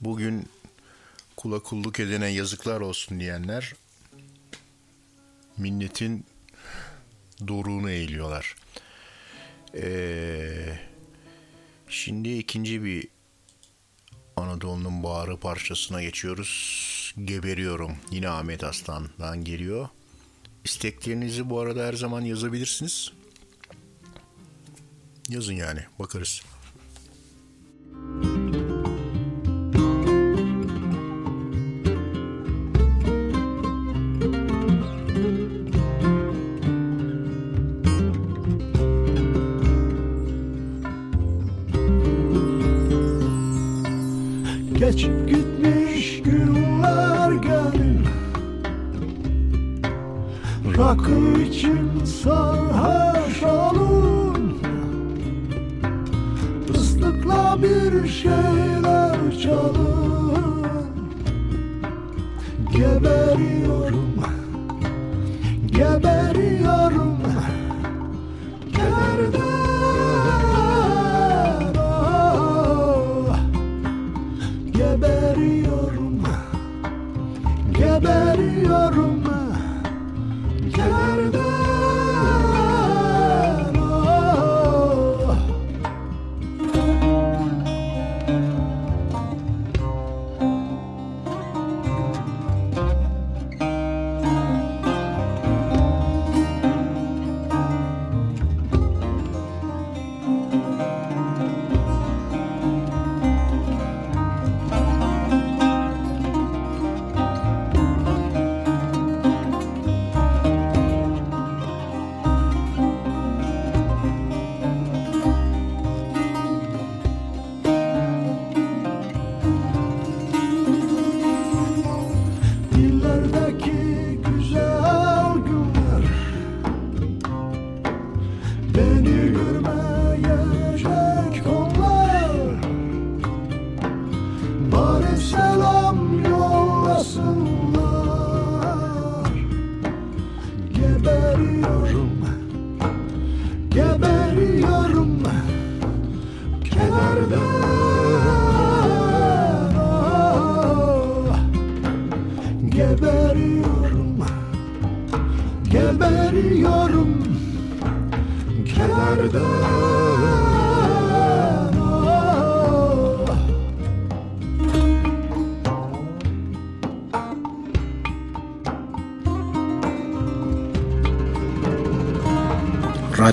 Bugün 0.01 0.49
kula 1.37 1.59
kulluk 1.59 1.99
edene 1.99 2.27
yazıklar 2.27 2.81
olsun 2.81 3.19
diyenler 3.19 3.73
minnetin 5.57 6.25
doruğunu 7.47 7.89
eğiliyorlar. 7.89 8.55
Ee, 9.75 10.79
şimdi 11.89 12.37
ikinci 12.37 12.83
bir 12.83 13.07
Anadolu'nun 14.35 15.03
bağrı 15.03 15.37
parçasına 15.37 16.01
geçiyoruz. 16.01 17.13
Geberiyorum. 17.25 17.97
Yine 18.11 18.29
Ahmet 18.29 18.63
Aslan'dan 18.63 19.43
geliyor. 19.43 19.89
İsteklerinizi 20.63 21.49
bu 21.49 21.59
arada 21.59 21.85
her 21.85 21.93
zaman 21.93 22.21
yazabilirsiniz. 22.21 23.11
Yazın 25.29 25.53
yani 25.53 25.81
bakarız. 25.99 26.41
Geçip 28.21 28.44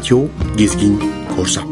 Radyo 0.03 0.27
Gezgin 0.59 0.99
Korsan 1.31 1.72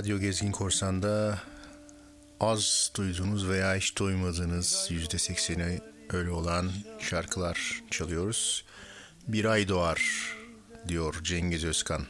Radyo 0.00 0.18
Gezgin 0.18 0.52
Korsan'da 0.52 1.38
az 2.40 2.90
duyduğunuz 2.96 3.48
veya 3.48 3.74
hiç 3.74 3.96
duymadığınız 3.98 4.86
yüzde 4.90 5.18
sekseni 5.18 5.80
öyle 6.12 6.30
olan 6.30 6.70
şarkılar 6.98 7.82
çalıyoruz. 7.90 8.64
Bir 9.28 9.44
ay 9.44 9.68
doğar 9.68 10.02
diyor 10.88 11.20
Cengiz 11.22 11.64
Özkan. 11.64 12.02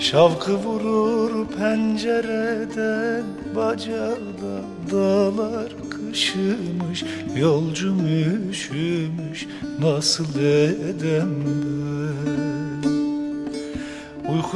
Şavkı 0.00 0.54
vurur 0.54 1.48
pencereden 1.48 3.24
bacada 3.56 4.62
dağlar 4.90 5.72
kışımış 5.90 7.04
Yolcum 7.36 8.06
üşümüş 8.50 9.46
nasıl 9.80 10.40
edem 10.40 11.30
ben 11.44 11.69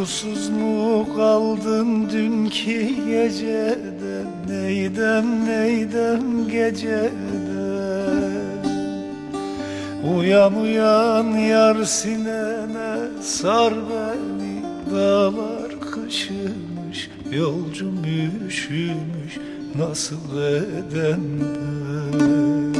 Uykusuz 0.05 0.48
mu 0.48 1.07
kaldın 1.16 2.11
dünkü 2.11 2.80
geceden? 3.07 4.26
Neydem 4.48 5.46
neydem 5.46 6.48
geceden? 6.48 7.11
Uyan 10.16 10.61
uyan 10.61 11.26
yar 11.26 11.84
sinene 11.84 12.96
sar 13.22 13.74
beni. 13.74 14.62
Dağlar 14.94 15.80
kışımış 15.80 17.11
yolcum 17.32 18.05
üşümüş. 18.46 19.38
Nasıl 19.78 20.42
edem 20.42 21.20
ben? 21.40 22.74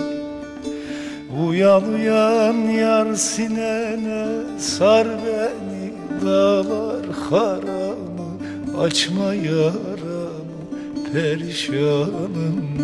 Uyan 1.47 1.89
uyan 1.89 2.55
yar 2.55 3.15
sinene 3.15 4.27
sar 4.59 5.07
beni. 5.09 5.75
Dağlar 6.25 7.04
haramı 7.35 8.79
açma 8.79 9.35
yaramı 9.35 10.35
Perişanım 11.13 12.79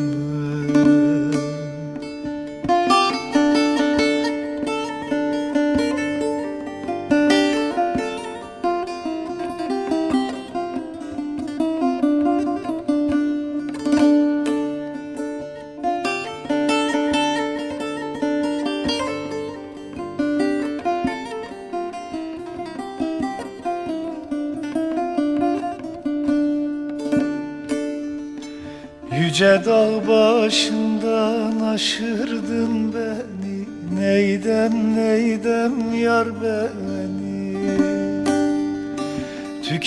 ben 0.74 1.09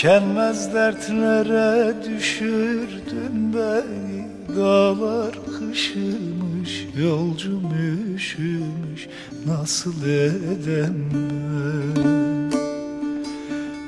Tükenmez 0.03 0.73
dertlere 0.73 1.93
düşürdün 2.03 3.53
beni 3.53 4.57
Dağlar 4.57 5.31
kışımış 5.45 6.87
Yolcum 6.97 7.71
üşümüş. 8.15 9.07
Nasıl 9.47 10.03
edem 10.03 10.95
ben? 11.13 12.51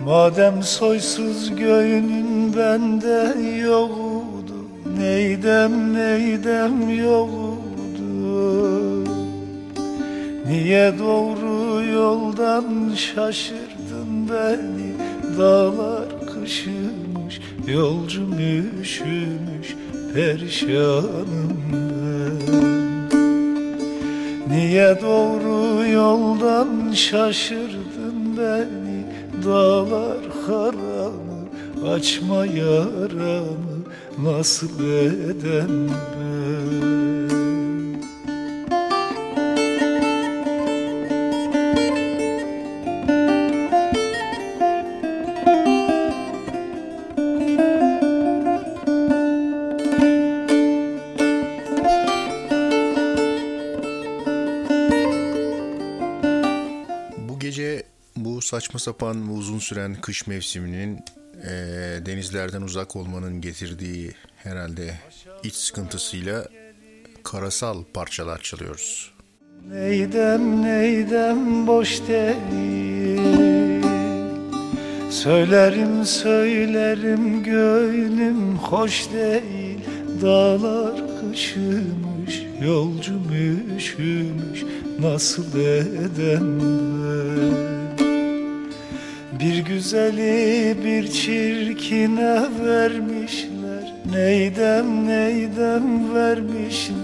Madem 0.06 0.64
soysuz 0.64 1.56
göğünün 1.56 2.56
bende 2.58 3.42
yoktu 3.58 4.54
Neydem 4.98 5.94
neydem 5.94 6.90
yoktu 6.90 7.46
Niye 10.48 10.94
doğru 11.00 11.86
yoldan 11.86 12.66
şaşırdın 12.96 14.25
Ben 20.64 21.76
Niye 24.50 24.98
doğru 25.02 25.88
yoldan 25.88 26.92
şaşırdın 26.94 28.38
beni? 28.38 29.06
Dağlar 29.46 30.18
haramı 30.48 31.94
Açma 31.94 32.46
yaramı 32.46 33.76
Nasıl 34.24 34.80
edem 34.80 35.90
ben 35.90 36.35
saçma 58.76 58.94
sapan 58.94 59.30
ve 59.30 59.32
uzun 59.32 59.60
süren 59.60 59.96
kış 59.96 60.28
mevsiminin 60.28 61.00
eee, 61.44 62.06
denizlerden 62.06 62.62
uzak 62.62 62.96
olmanın 62.96 63.42
getirdiği 63.42 64.12
herhalde 64.36 64.94
iç 65.44 65.56
sıkıntısıyla 65.56 66.48
karasal 67.24 67.84
parçalar 67.94 68.42
çalıyoruz. 68.42 69.14
Neydem 69.70 70.64
neydem 70.64 71.68
boş 71.68 72.02
değil. 72.08 73.84
Söylerim 75.10 76.06
söylerim 76.06 77.44
gönlüm 77.44 78.58
hoş 78.58 79.08
değil. 79.14 79.80
Dağlar 80.22 81.02
kışımış 81.20 82.44
yolcum 82.62 83.32
üşümüş 83.78 84.64
Nasıl 85.00 85.60
edem 85.60 87.75
Bir 89.46 89.58
güzeli 89.58 90.76
bir 90.86 91.08
çirkine 91.08 92.42
vermişler. 92.66 93.94
Neydem 94.12 95.08
neydem 95.08 96.16
vermişler? 96.16 96.96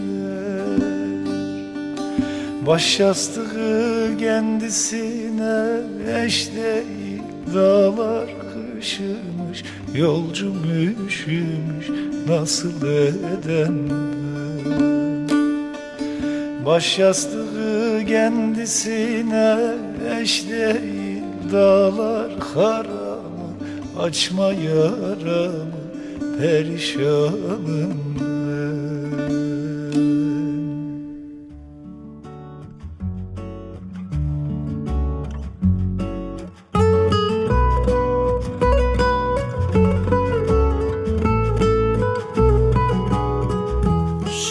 Baş 2.68 3.00
yastığı 3.00 4.18
kendisine 4.20 5.66
eş 6.26 6.50
değil 6.56 7.22
Dağlar 7.56 8.30
kışımış 8.54 9.64
Yolcum 9.96 10.64
üşümüş 11.08 11.90
Nasıl 12.28 12.88
edem 12.88 13.90
ben 13.90 14.02
Baş 16.66 17.00
yastığı 17.00 18.06
kendisine 18.08 19.58
eş 20.22 20.50
değil 20.50 21.01
Dağlar 21.52 22.32
haramı 22.40 23.52
Açma 24.00 24.44
yaramı 24.44 25.82
Perişanım 26.40 28.02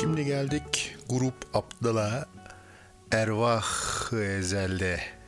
Şimdi 0.01 0.25
geldik 0.25 0.97
Grup 1.09 1.35
Abdal'a 1.55 2.27
Ervah 3.13 3.65
Ezel'de. 4.13 5.20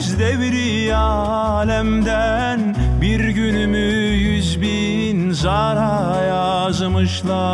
Devri 0.00 0.96
alemden 0.96 2.76
Bir 3.00 3.28
günümü 3.28 3.78
yüz 4.16 4.60
bin 4.60 5.30
zara 5.30 6.22
yazmışlar. 6.22 7.50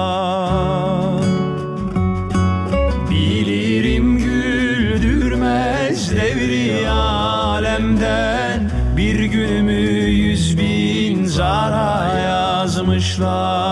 Bilirim 3.11 4.19
güldürmez 4.19 6.13
devri 6.13 6.91
alemden 6.91 8.71
Bir 8.97 9.25
günümü 9.25 9.73
yüz 10.11 10.59
bin 10.59 11.25
zara 11.25 12.19
yazmışlar 12.19 13.67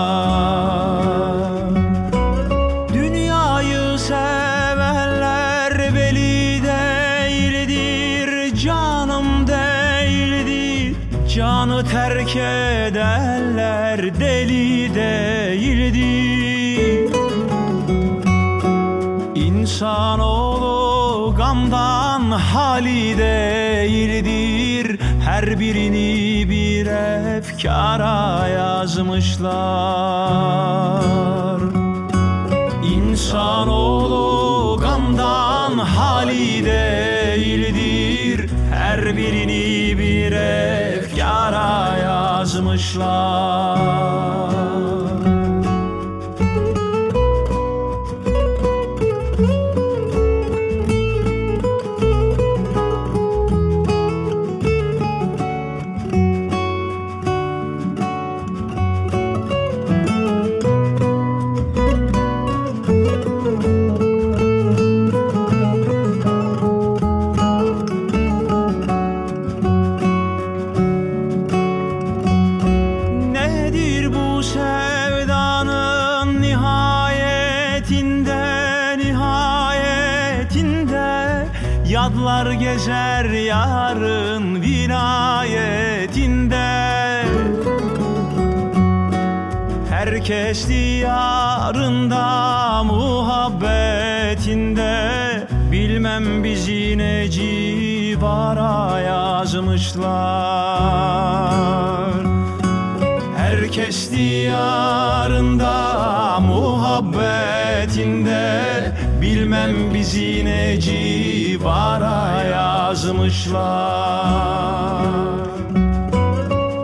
hali 22.37 23.17
değildir. 23.17 24.99
Her 25.25 25.59
birini 25.59 26.49
bir 26.49 26.85
efkara 27.37 28.47
yazmışlar. 28.47 29.55
İnsanoğlu 32.83 34.77
gamdan 34.81 35.77
hali 35.77 36.65
değildir. 36.65 38.49
Her 38.73 39.17
birini 39.17 39.99
bir 39.99 40.31
efkara 40.31 41.97
yazmışlar 41.97 43.35
civara 98.45 98.99
yazmışlar. 98.99 100.05
Herkes 103.37 104.11
diyarında 104.11 105.75
muhabbetinde. 106.39 107.15
Bilmem 109.21 109.93
bizi 109.93 110.45
ne 110.45 110.79
civara 110.79 112.43
yazmışlar. 112.43 113.55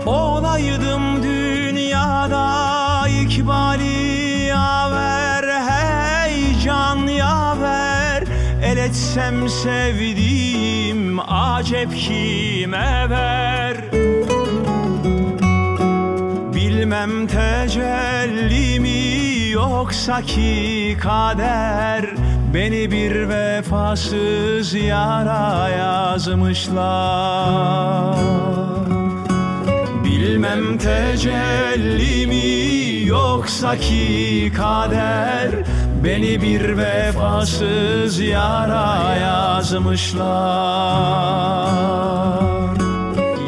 Olaydım 0.06 1.24
dünyada 1.24 3.08
ikbali 3.08 4.46
yaver 4.48 5.46
Hey 5.70 6.60
can 6.64 7.08
yaver. 7.08 8.24
El 8.64 8.78
etsem 8.78 9.50
sevdiğim 9.50 10.41
acep 11.72 11.96
kime 11.96 13.08
ver. 13.10 13.76
Bilmem 16.54 17.28
tecelli 17.28 18.80
mi 18.80 19.50
yoksa 19.52 20.22
ki 20.22 20.98
kader. 21.02 22.06
Beni 22.54 22.92
bir 22.92 23.30
vefasız 23.30 24.74
yara 24.74 25.70
yazmışlar. 25.70 26.96
Bilmem 30.04 30.78
tecelli 30.78 32.28
mi 32.28 33.06
yoksa 33.08 33.78
ki 33.78 34.52
kader 34.58 35.50
Beni 36.04 36.42
bir 36.42 36.78
vefasız 36.78 38.20
yara 38.20 39.16
yazmışlar. 39.16 40.22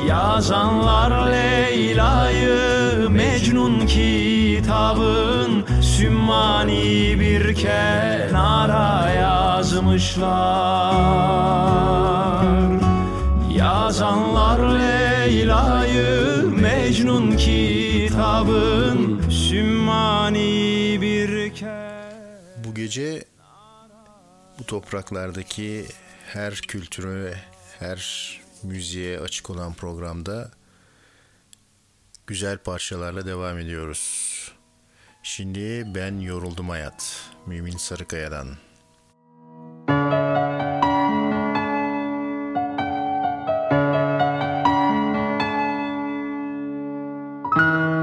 Yazanlar 0.07 1.31
Leyla'yı 1.31 3.09
Mecnun 3.09 3.87
kitabın 3.87 5.65
Sümmani 5.81 7.19
bir 7.19 7.55
kenara 7.55 9.09
yazmışlar. 9.09 10.93
Yazanlar 13.55 14.59
Leyla'yı 14.59 16.43
Mecnun 16.61 17.37
kitabın 17.37 19.21
Sümmani 19.29 20.72
gece 22.83 23.23
bu 24.59 24.63
topraklardaki 24.63 25.85
her 26.33 26.55
kültüre, 26.55 27.35
her 27.79 28.01
müziğe 28.63 29.19
açık 29.19 29.49
olan 29.49 29.73
programda 29.73 30.51
güzel 32.27 32.57
parçalarla 32.57 33.25
devam 33.25 33.57
ediyoruz. 33.57 34.51
Şimdi 35.23 35.95
ben 35.95 36.19
yoruldum 36.19 36.69
hayat. 36.69 37.29
Mümin 37.45 37.77
Sarıkaya'dan. 37.77 38.57
Ben 47.57 48.02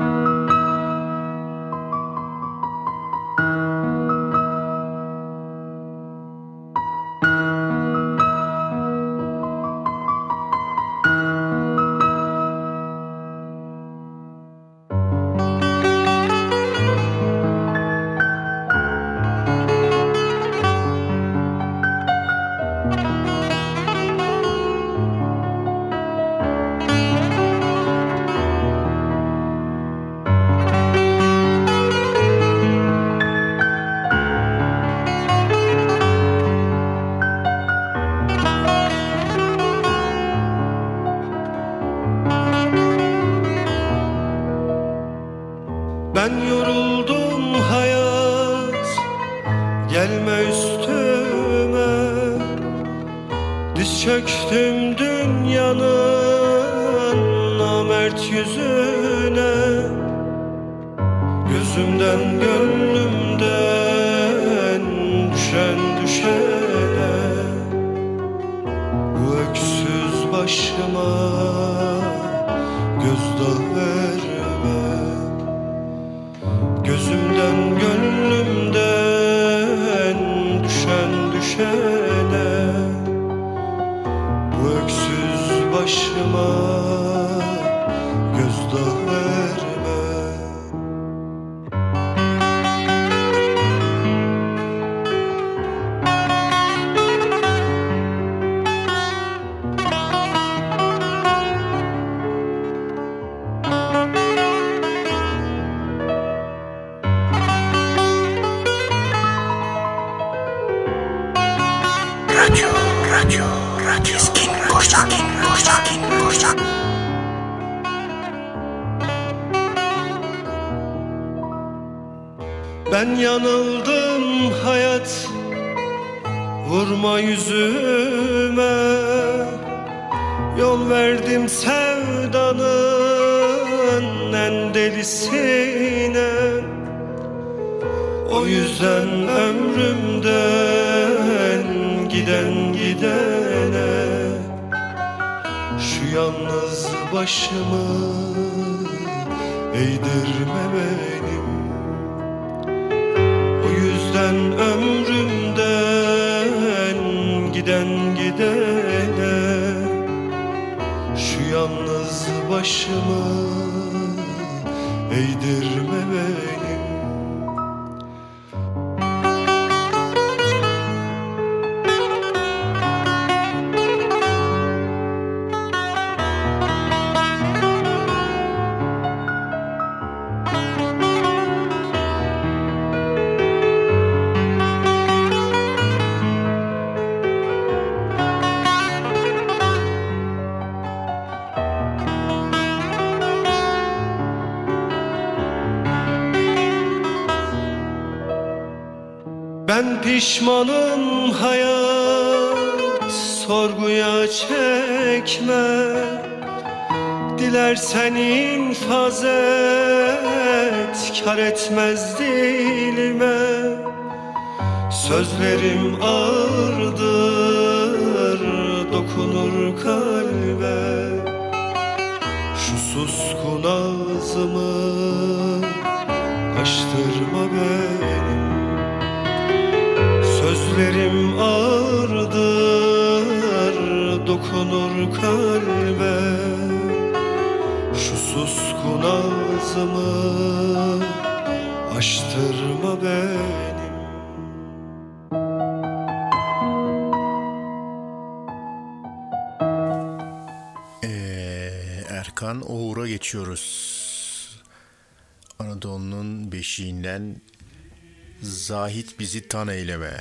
Zahit 258.71 259.19
bizi 259.19 259.49
tan 259.49 259.69
eyleme. 259.69 260.21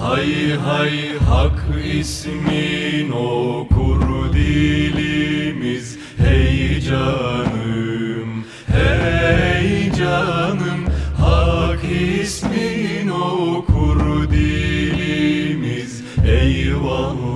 Hay 0.00 0.56
hay 0.56 1.18
hak 1.18 1.60
ismin 1.94 3.10
okur 3.12 4.32
dilimiz. 4.32 5.98
Hey 6.18 6.80
canım, 6.80 8.44
hey 8.72 9.92
canım 9.92 10.86
Hak 11.18 11.84
ismin 11.84 13.08
okur 13.08 14.30
dilimiz. 14.30 16.02
Eyvallah 16.26 17.31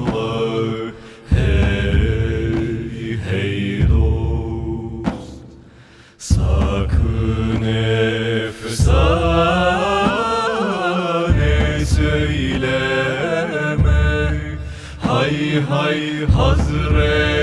hay 15.68 16.26
hazret. 16.26 17.35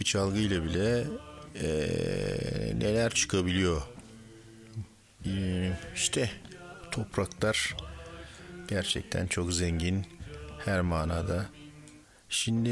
Bir 0.00 0.04
çalgıyla 0.04 0.64
bile 0.64 1.04
ee, 1.62 2.74
neler 2.78 3.14
çıkabiliyor. 3.14 3.82
Ee, 5.26 5.72
işte 5.94 6.30
topraklar 6.90 7.76
gerçekten 8.68 9.26
çok 9.26 9.52
zengin 9.52 10.06
her 10.64 10.80
manada. 10.80 11.46
Şimdi 12.28 12.70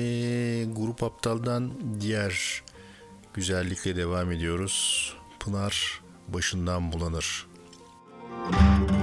Grup 0.73 1.03
Aptal'dan 1.03 1.73
diğer 2.01 2.63
güzellikle 3.35 3.97
devam 3.97 4.33
ediyoruz. 4.33 5.17
Pınar 5.41 6.01
başından 6.29 6.93
bulanır. 6.93 7.47
Pınar 8.51 9.02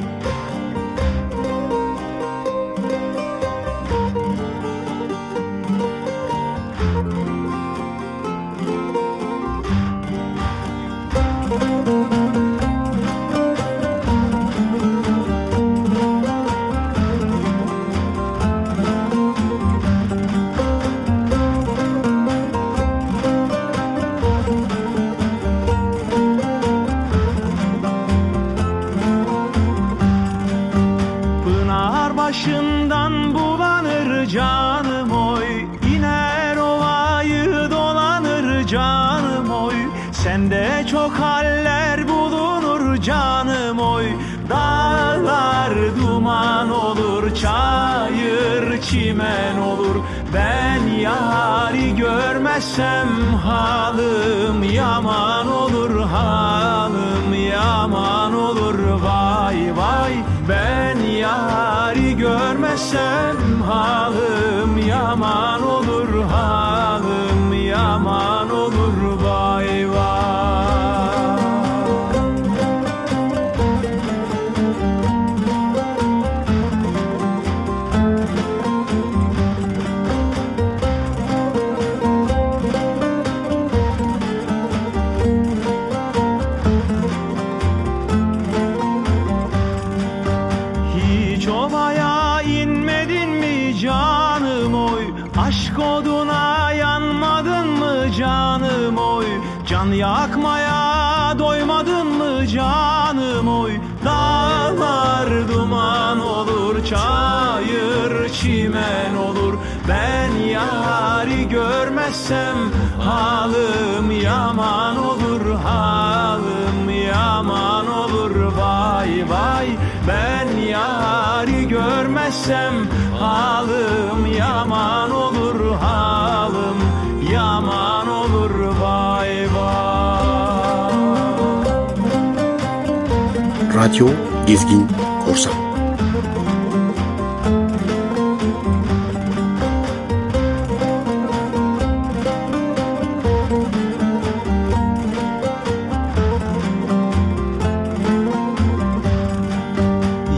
Radyo 133.79 134.07
Gezgin 134.47 134.87
Korsan. 135.25 135.53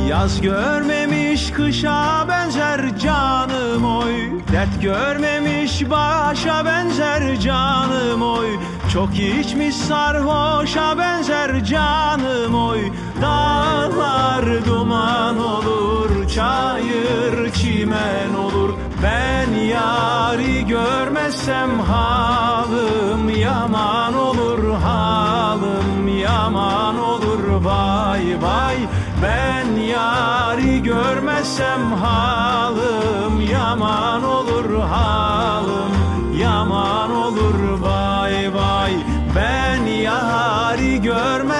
Yaz 0.09 0.41
görmemiş 0.41 1.51
kışa 1.51 2.25
benzer 2.27 2.97
canım 2.97 3.85
oy. 3.85 4.13
Dert 4.51 4.81
görmemiş 4.81 5.89
başa 5.89 6.65
benzer 6.65 7.39
canım 7.39 8.21
oy. 8.21 8.47
Çok 8.93 9.09
içmiş 9.19 9.75
sarhoşa 9.75 10.97
benzer 10.97 11.65
canım 11.65 12.55
oy 12.55 12.81
Dağlar 13.21 14.65
duman 14.65 15.37
olur 15.37 16.27
çayır 16.27 17.53
çimen 17.53 18.33
olur. 18.33 18.73
Ben 19.03 19.51
yari 19.59 20.67
görmezsem 20.67 21.79
halim 21.79 23.29
yaman 23.29 24.13
olur 24.13 24.73
Halim 24.73 26.17
yaman 26.17 26.99
olur. 26.99 27.21
Vay 27.63 28.41
vay 28.41 28.77
ben 29.23 29.81
yari 29.81 30.83
görmezsem 30.83 31.91
halim 31.91 33.41
yaman 33.51 34.20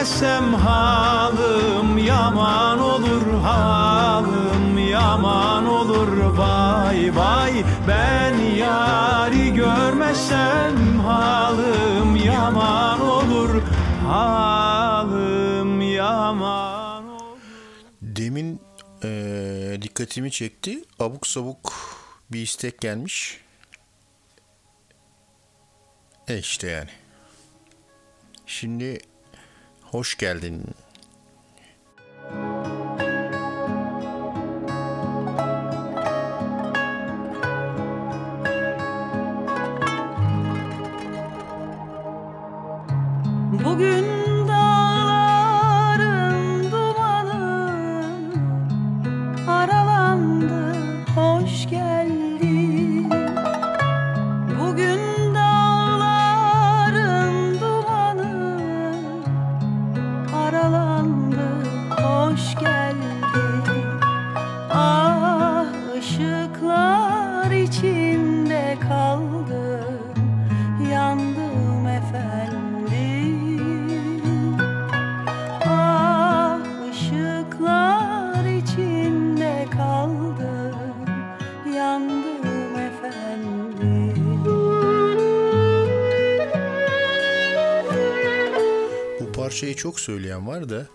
görmezsem 0.02 0.54
halim 0.54 1.98
yaman 1.98 2.80
olur 2.80 3.34
halim 3.44 4.78
yaman 4.78 5.66
olur 5.66 6.38
vay 6.38 7.16
vay 7.16 7.64
Ben 7.88 8.38
yari 8.38 9.54
görmezsem 9.54 11.00
halim 11.00 12.16
yaman 12.16 13.02
olur 13.02 13.62
halim 14.08 15.82
yaman 15.82 17.04
Demin 18.02 18.62
eee, 19.04 19.82
dikkatimi 19.82 20.32
çekti. 20.32 20.84
Abuk 21.00 21.28
sabuk 21.28 21.74
bir 22.32 22.42
istek 22.42 22.82
gelmiş. 22.82 23.42
E 26.28 26.38
işte 26.38 26.68
yani. 26.68 26.90
Şimdi 28.46 29.00
hoş 29.92 30.18
geldin. 30.18 30.64
çok 89.82 90.00
söyleyen 90.00 90.48
var 90.48 90.70
da 90.70 90.86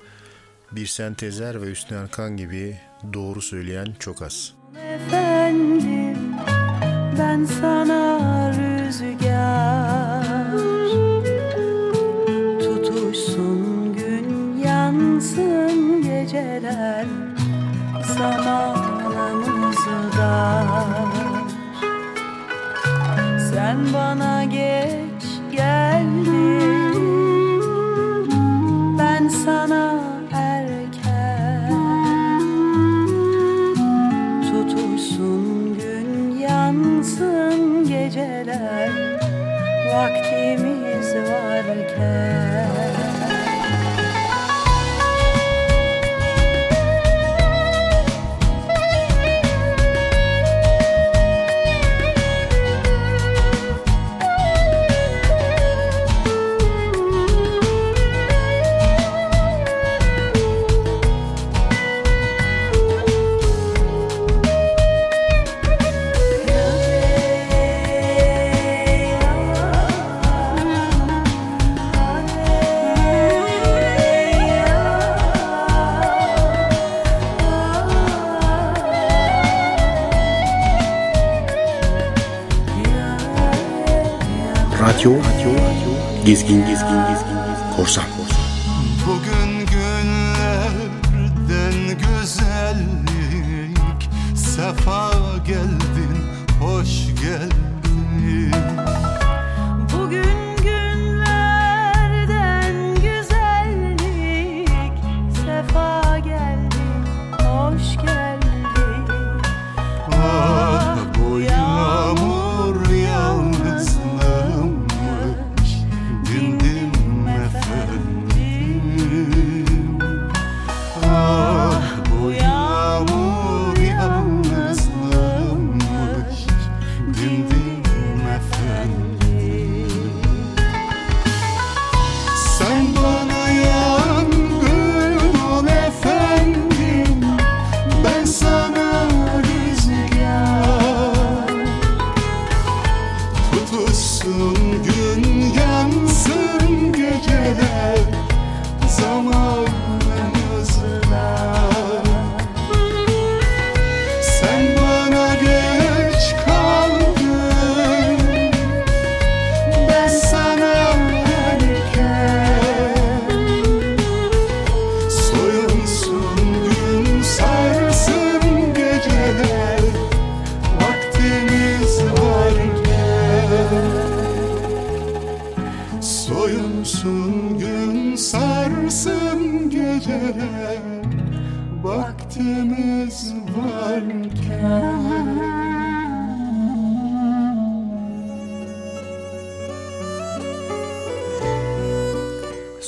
bir 0.73 0.87
sentezer 0.87 1.63
ve 1.63 1.71
Hüsnü 1.71 1.97
Erkan 1.97 2.37
gibi 2.37 2.77
doğru 3.13 3.43
söyleyen 3.43 3.87
çok 3.99 4.23
az. 4.23 4.55
Efendim 4.95 6.17
ben 7.19 7.45
sana 7.45 8.53
rüzgar 8.53 10.27
Tutuşsun 12.61 13.95
gün 13.97 14.57
yansın 14.65 16.03
geceler 16.03 17.07
sana 18.17 18.56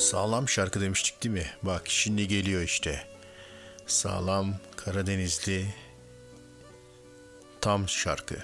Sağlam 0.09 0.49
şarkı 0.49 0.81
demiştik 0.81 1.23
değil 1.23 1.33
mi? 1.33 1.45
Bak 1.63 1.81
şimdi 1.85 2.27
geliyor 2.27 2.61
işte. 2.61 3.07
Sağlam 3.87 4.55
Karadenizli 4.75 5.65
tam 7.61 7.89
şarkı. 7.89 8.35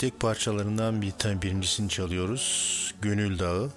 İstek 0.00 0.20
parçalarından 0.20 1.02
bir 1.02 1.10
tane 1.10 1.42
birincisini 1.42 1.88
çalıyoruz. 1.88 2.94
Gönül 3.02 3.38
Dağı. 3.38 3.70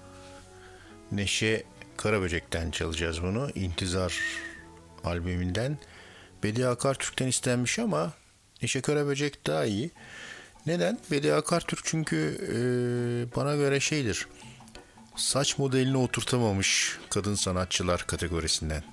Neşe 1.11 1.63
Karaböcek'ten 1.97 2.71
çalacağız 2.71 3.23
bunu. 3.23 3.49
İntizar 3.55 4.19
albümünden. 5.03 5.77
Bedi 6.43 6.67
Akartürk'ten 6.67 7.27
istenmiş 7.27 7.79
ama 7.79 8.13
Neşe 8.61 8.81
Karaböcek 8.81 9.47
daha 9.47 9.65
iyi. 9.65 9.91
Neden? 10.65 10.99
Bedi 11.11 11.33
Akartürk 11.33 11.79
çünkü 11.83 12.37
e, 12.47 12.55
bana 13.35 13.55
göre 13.55 13.79
şeydir. 13.79 14.27
Saç 15.15 15.57
modelini 15.57 15.97
oturtamamış 15.97 16.99
kadın 17.09 17.35
sanatçılar 17.35 18.07
kategorisinden. 18.07 18.83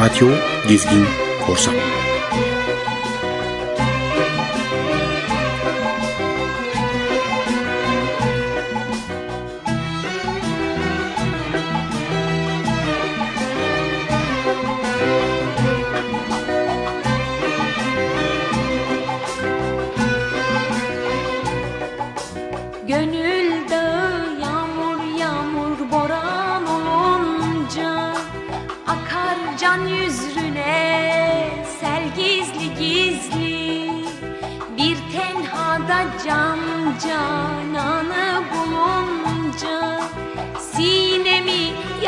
Radyo 0.00 0.32
Gezgin 0.64 1.04
Korsan 1.44 1.76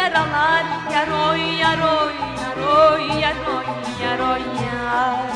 Yaralar 0.02 0.66
yaroy 0.94 1.42
yaroy 1.62 2.14
yaroy 2.42 3.04
yaroy 3.24 3.68
yaroy 4.02 4.44
yar. 4.62 5.28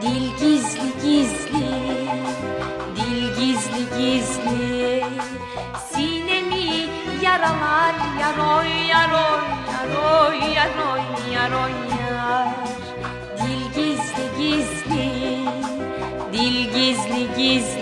Dil 0.00 0.24
gizli 0.40 0.88
gizli 1.02 1.68
Dil 2.96 3.22
gizli 3.38 3.82
gizli. 3.96 5.04
Sinemi 5.90 6.66
yaralar 7.24 7.94
yaroy 8.22 8.70
yaroy 8.92 9.44
yaroy 9.70 10.38
yaroy 10.58 11.04
yaroy 11.36 11.76
yar. 11.94 12.50
Dil 13.38 13.62
gizli 13.76 14.26
gizli 14.38 15.06
Dil 16.32 16.58
gizli 16.74 17.22
gizli 17.38 17.81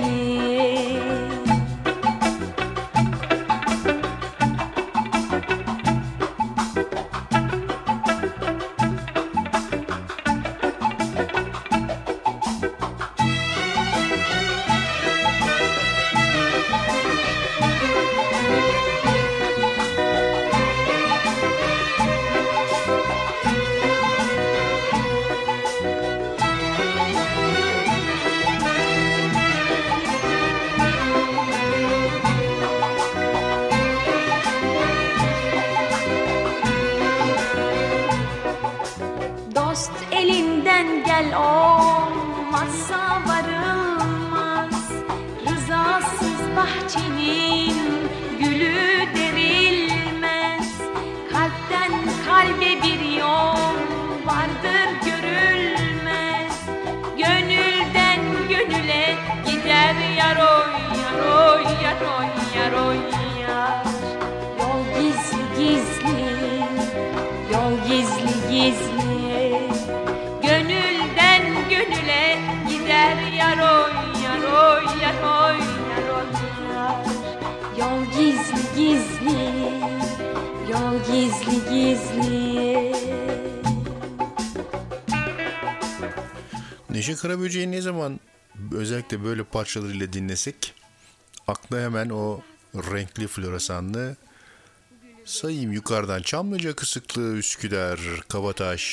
Neşe 87.21 87.29
Karaböcek'i 87.29 87.71
ne 87.71 87.81
zaman 87.81 88.21
özellikle 88.73 89.25
böyle 89.25 89.45
parçalarıyla 89.45 90.13
dinlesek 90.13 90.75
akla 91.49 91.81
hemen 91.81 92.09
o 92.11 92.41
renkli 92.75 93.27
floresanlı 93.27 94.17
sayayım 95.25 95.73
yukarıdan 95.73 96.23
Çamlıca 96.23 96.77
Kısıklı, 96.77 97.37
Üsküdar, 97.37 98.01
Kabataş, 98.29 98.85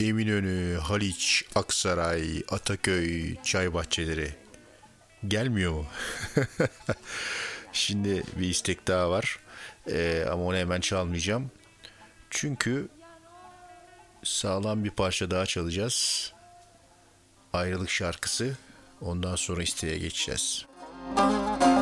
Eminönü, 0.00 0.78
Haliç, 0.78 1.44
Aksaray, 1.54 2.42
Ataköy, 2.48 3.36
çay 3.42 3.74
bahçeleri. 3.74 4.34
Gelmiyor 5.28 5.72
mu? 5.72 5.86
Şimdi 7.72 8.22
bir 8.36 8.48
istek 8.48 8.88
daha 8.88 9.10
var. 9.10 9.38
Ee, 9.90 10.26
ama 10.30 10.44
onu 10.44 10.56
hemen 10.56 10.80
çalmayacağım. 10.80 11.50
Çünkü 12.30 12.88
sağlam 14.22 14.84
bir 14.84 14.90
parça 14.90 15.30
daha 15.30 15.46
çalacağız. 15.46 16.33
Ayrılık 17.54 17.90
şarkısı. 17.90 18.56
Ondan 19.00 19.36
sonra 19.36 19.62
isteğe 19.62 19.98
geçeceğiz. 19.98 20.66
shows. 21.16 21.73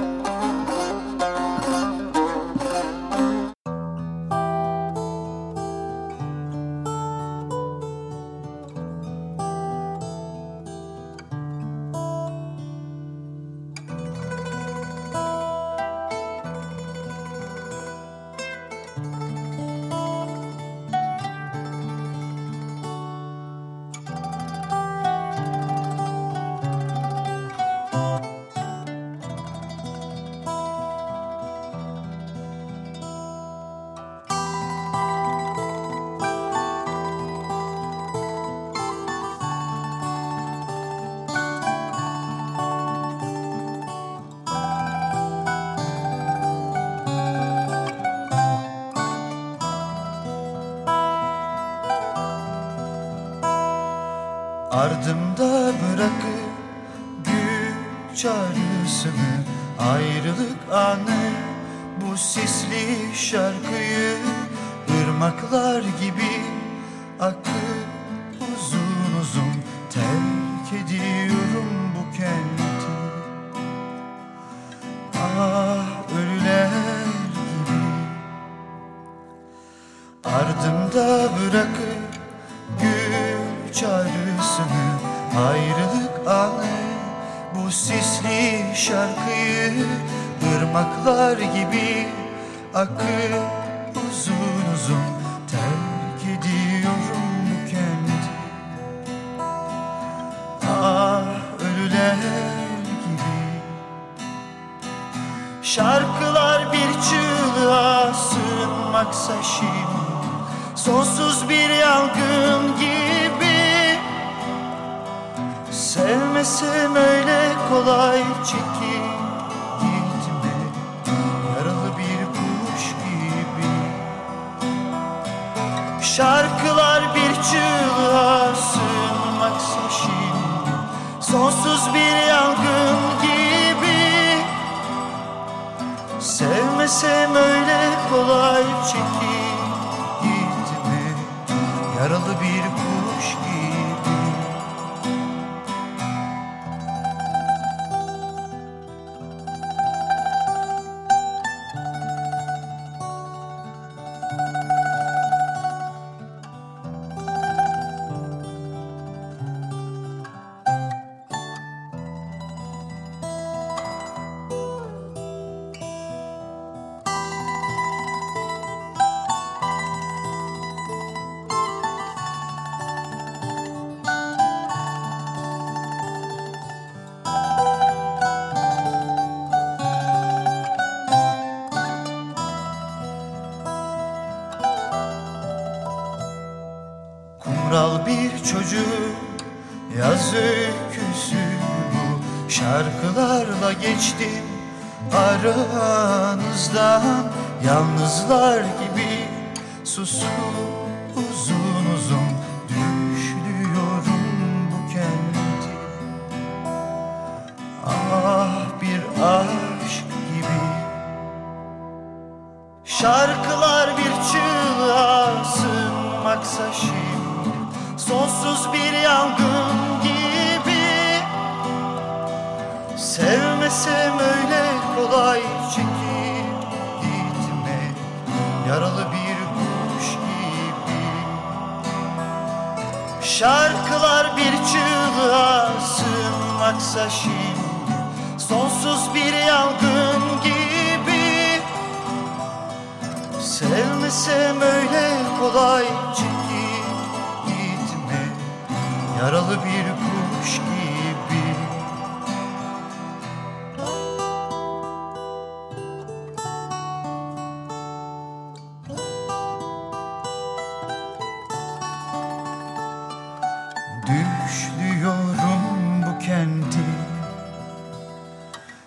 Düşlüyorum 264.03 266.03
bu 266.03 266.19
kenti. 266.19 266.79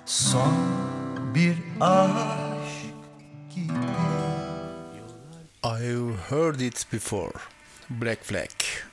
Son 0.05 0.53
bir 1.35 1.57
aşk 1.81 2.93
gibi. 3.55 3.73
I've 5.63 6.13
heard 6.29 6.59
it 6.59 6.85
before. 6.93 7.33
Black 7.89 8.23
Flag. 8.23 8.84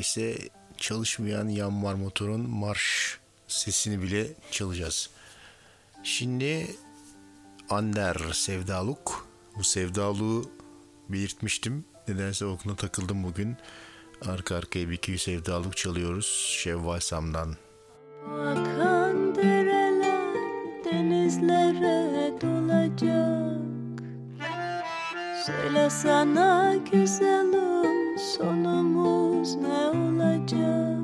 Neredeyse 0.00 0.48
çalışmayan 0.76 1.48
yanmar 1.48 1.94
motorun 1.94 2.50
marş 2.50 3.18
sesini 3.48 4.02
bile 4.02 4.26
çalacağız. 4.50 5.10
Şimdi 6.02 6.66
Ander 7.70 8.16
Sevdaluk. 8.32 9.28
Bu 9.56 9.64
sevdaluğu 9.64 10.50
belirtmiştim. 11.08 11.84
Nedense 12.08 12.44
okuna 12.44 12.76
takıldım 12.76 13.24
bugün. 13.24 13.56
Arka 14.26 14.56
arkaya 14.56 14.88
bir 14.88 14.94
iki 14.94 15.18
sevdaluk 15.18 15.76
çalıyoruz. 15.76 16.56
Şevval 16.58 17.00
Sam'dan. 17.00 17.56
Akan 18.26 19.34
dereler 19.34 20.34
denizlere 20.84 22.40
dolacak 22.40 23.60
Söyle 25.46 25.90
sana 25.90 26.76
güzelim 26.92 27.99
sonumuz 28.20 29.54
ne 29.54 29.98
olacak? 29.98 31.00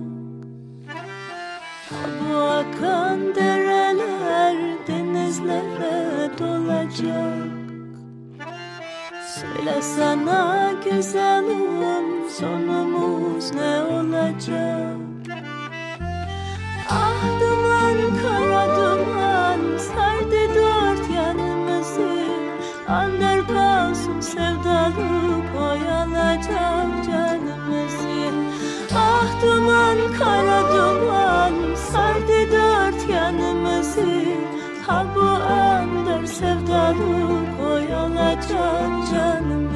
Bu 1.90 2.36
akan 2.36 3.34
dereler 3.34 4.56
denizlere 4.86 6.30
dolacak. 6.38 7.56
Söyle 9.34 9.82
sana 9.82 10.72
güzelim 10.84 12.30
sonumuz 12.30 13.54
ne 13.54 13.82
olacak? 13.82 14.96
Ah 16.90 17.40
duman 17.40 17.98
kara 18.22 18.76
duman 18.76 19.78
sardı 19.78 20.54
dört 20.54 21.10
yanımızı. 21.10 22.26
Ander 22.88 23.46
kalsın 23.46 24.20
sevdalık 24.20 25.56
Ah 25.60 27.05
duman 29.46 29.98
kara 30.18 30.60
duman. 30.72 31.74
Sardı 31.74 32.38
dört 32.52 33.10
yanımızı. 33.10 34.06
Ha 34.86 35.06
bu 35.14 35.28
ander 35.52 36.24
sevdalık 36.26 37.60
oyalayacak 37.70 38.90
canımızı 39.10 39.75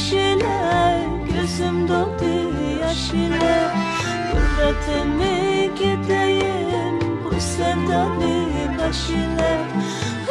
taş 0.00 0.12
ile 0.12 1.08
Gözüm 1.34 1.88
doldu 1.88 2.54
yaş 2.80 3.10
ile 3.10 3.70
Gurbetime 4.32 5.66
gideyim 5.78 7.00
Bu 7.24 7.40
sevdalı 7.40 8.46
baş 8.78 9.10
ile 9.10 9.60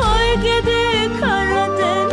Oy 0.02 0.42
gidi 0.42 1.20
Karadeniz 1.20 2.09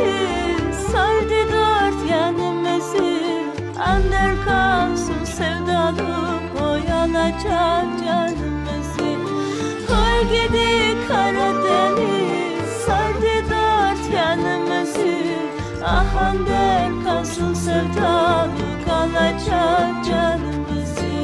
sevdalık 17.77 18.89
Alacak 18.90 20.05
canımızı. 20.05 21.16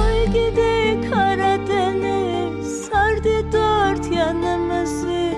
Oy 0.00 0.26
gidi 0.26 1.10
Karadeniz 1.10 2.86
Sardı 2.86 3.52
dört 3.52 4.12
yanımızı. 4.12 5.30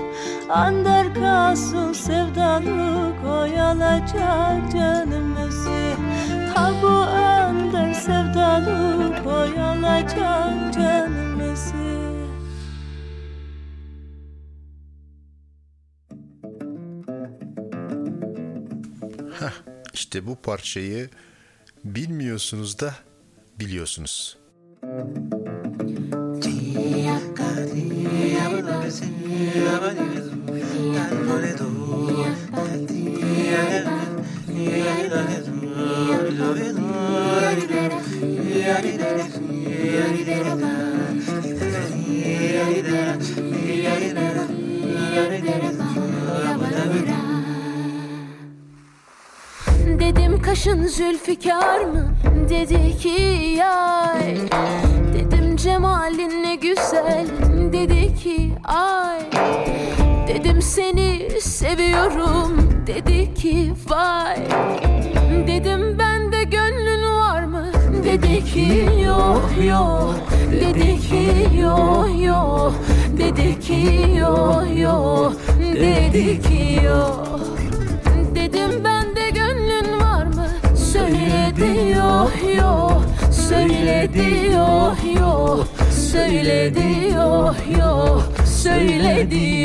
Ander 0.49 1.13
kalsın 1.13 1.93
sevdalık 1.93 3.25
Oyalayacak 3.41 4.71
canımızı. 4.71 5.93
Ha 6.55 6.71
bu 6.81 6.87
ander 6.87 7.93
sevdalık 7.93 9.27
Oyalayacak 9.27 10.73
canımızı 10.73 11.02
işte 20.13 20.27
bu 20.27 20.35
parçayı 20.35 21.09
bilmiyorsunuz 21.83 22.79
da 22.79 22.95
biliyorsunuz. 23.59 24.37
Dedim 50.03 50.41
kaşın 50.41 50.87
zülfikar 50.87 51.79
mı? 51.79 52.13
Dedi 52.49 52.97
ki 52.97 53.21
yay 53.57 54.37
Dedim 55.13 55.55
cemalin 55.55 56.43
ne 56.43 56.55
güzel. 56.55 57.25
Dedi 57.73 58.15
ki 58.15 58.51
ay. 58.63 59.19
Dedim 60.27 60.61
seni 60.61 61.41
seviyorum. 61.41 62.83
Dedi 62.87 63.33
ki 63.33 63.73
vay. 63.89 64.37
Dedim 65.47 65.99
bende 65.99 66.43
gönlün 66.43 67.03
var 67.17 67.43
mı? 67.43 67.65
Dedi 68.03 68.45
ki 68.45 68.85
yok 69.05 69.49
yok. 69.67 70.15
Dedi 70.51 70.99
ki 70.99 71.57
yok 71.61 72.09
yok. 72.21 72.73
Dedi 73.17 73.59
ki 73.59 74.17
yok 74.19 74.63
yok. 74.77 75.33
Dedi 75.59 76.41
ki 76.41 76.85
yok 76.85 77.52
Söyledi 81.63 81.89
yok. 81.89 82.31
Yok 82.57 83.03
Söyledi 83.31 84.53
yok. 84.53 84.97
Yok 85.19 85.67
Söyledi 85.91 87.13
yok. 87.15 87.55
Yok 87.79 88.23
Söyledi 88.45 89.61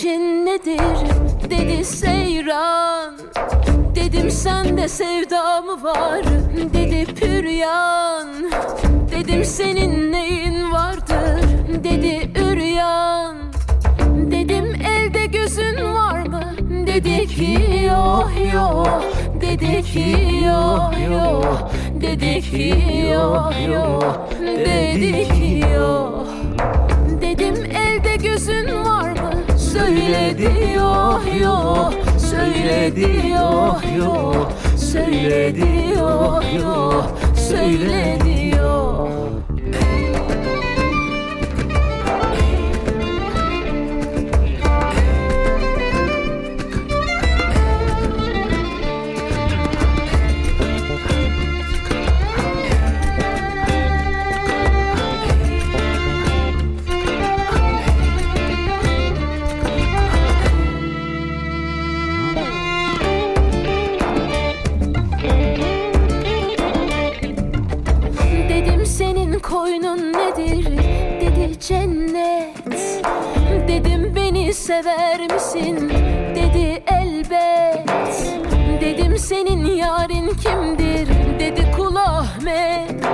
işin 0.00 0.46
nedir? 0.46 0.80
Dedi 1.50 1.84
seyran. 1.84 3.14
Dedim 3.94 4.30
sende 4.30 4.88
sevda 4.88 5.60
mı 5.60 5.82
var? 5.82 6.22
Dedi 6.74 7.14
püryan. 7.14 8.28
Dedim 9.10 9.44
senin 9.44 10.12
neyin 10.12 10.72
vardır? 10.72 11.42
Dedi 11.84 12.30
üryan. 12.40 13.36
Dedim 14.30 14.74
elde 14.74 15.26
gözün 15.26 15.84
var 15.94 16.26
mı? 16.26 16.54
Dedi 16.86 17.26
ki 17.26 17.58
yok 17.86 18.32
yok. 18.54 19.04
Dedi 19.40 19.82
ki 19.82 20.16
yok 20.46 20.94
yok. 21.10 21.70
Dedi 22.00 22.40
ki 22.40 22.74
yok 23.12 23.54
yok. 23.68 24.28
Dedi 24.40 25.28
ki 25.28 25.64
yok 25.74 26.19
Söyledi 29.72 30.72
yok 30.76 31.22
yok 31.40 31.92
Söyledi 32.18 33.28
yok 33.28 33.82
yok 33.98 34.52
Söyledi 34.76 35.98
yok 35.98 36.44
yok 36.62 37.18
Söyledi 37.36 38.56
yok 38.56 39.10
sever 74.70 75.20
misin? 75.34 75.90
Dedi 76.36 76.82
elbet. 76.86 77.88
Dedim 78.80 79.18
senin 79.18 79.66
yarın 79.66 80.28
kimdir? 80.28 81.08
Dedi 81.40 81.72
kul 81.76 81.96
Ahmet. 81.96 83.04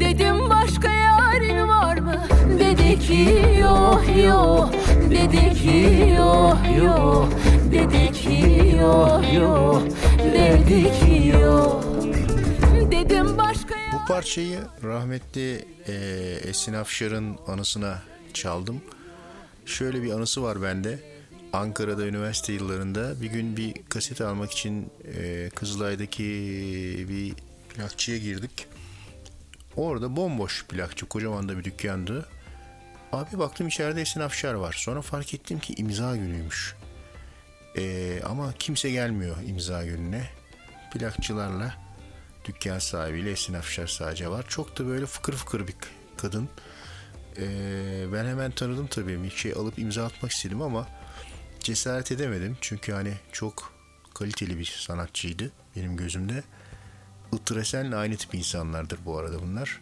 Dedim 0.00 0.50
başka 0.50 0.90
yarın 0.90 1.68
var 1.68 1.98
mı? 1.98 2.24
Dedi 2.58 2.98
ki 2.98 3.28
yok 3.60 4.04
yok. 4.24 4.70
Dedi 5.10 5.54
ki 5.54 6.14
yok 6.18 6.58
yok. 6.82 7.28
Dedi 7.72 8.12
ki 8.12 8.76
yok 8.80 9.32
yok. 9.34 9.82
Dedi 10.18 10.82
ki 10.82 11.28
yok. 11.42 11.84
Dedim 12.90 13.38
başka 13.38 13.74
Bu 13.92 14.06
parçayı 14.08 14.58
rahmetli 14.84 15.64
e, 15.88 15.92
Esin 16.48 16.74
Afşar'ın 16.74 17.38
anısına 17.46 18.02
çaldım. 18.34 18.82
Şöyle 19.66 20.02
bir 20.02 20.12
anısı 20.12 20.42
var 20.42 20.62
bende. 20.62 20.98
Ankara'da 21.52 22.06
üniversite 22.06 22.52
yıllarında 22.52 23.20
bir 23.22 23.26
gün 23.26 23.56
bir 23.56 23.74
kaset 23.88 24.20
almak 24.20 24.52
için 24.52 24.90
e, 25.14 25.50
Kızılay'daki 25.54 26.24
bir 27.08 27.34
plakçıya 27.74 28.18
girdik. 28.18 28.66
Orada 29.76 30.16
bomboş 30.16 30.66
plakçı, 30.66 31.06
kocaman 31.06 31.48
da 31.48 31.58
bir 31.58 31.64
dükkandı. 31.64 32.28
Abi 33.12 33.38
baktım 33.38 33.68
içeride 33.68 34.00
Esin 34.00 34.20
Afşar 34.20 34.54
var. 34.54 34.76
Sonra 34.78 35.02
fark 35.02 35.34
ettim 35.34 35.58
ki 35.58 35.74
imza 35.76 36.16
günüymüş. 36.16 36.74
E, 37.76 38.20
ama 38.24 38.54
kimse 38.58 38.90
gelmiyor 38.90 39.36
imza 39.46 39.84
gününe. 39.84 40.28
Plakçılarla 40.92 41.74
dükkan 42.44 42.78
sahibiyle 42.78 43.30
Esin 43.30 43.54
Afşar 43.54 43.86
sadece 43.86 44.28
var. 44.28 44.44
Çok 44.48 44.78
da 44.78 44.86
böyle 44.86 45.06
fıkır 45.06 45.32
fıkır 45.32 45.68
bir 45.68 45.74
kadın. 46.16 46.48
Ee, 47.38 48.12
ben 48.12 48.24
hemen 48.24 48.50
tanıdım 48.50 48.86
tabii. 48.86 49.22
Bir 49.22 49.30
şey 49.30 49.52
alıp 49.52 49.78
imza 49.78 50.04
atmak 50.04 50.32
istedim 50.32 50.62
ama 50.62 50.88
cesaret 51.60 52.12
edemedim. 52.12 52.56
Çünkü 52.60 52.92
hani 52.92 53.12
çok 53.32 53.72
kaliteli 54.14 54.58
bir 54.58 54.64
sanatçıydı 54.64 55.50
benim 55.76 55.96
gözümde. 55.96 56.42
Itır 57.32 57.56
Esen'le 57.56 57.92
aynı 57.92 58.16
tip 58.16 58.34
insanlardır 58.34 58.98
bu 59.04 59.18
arada 59.18 59.42
bunlar. 59.42 59.80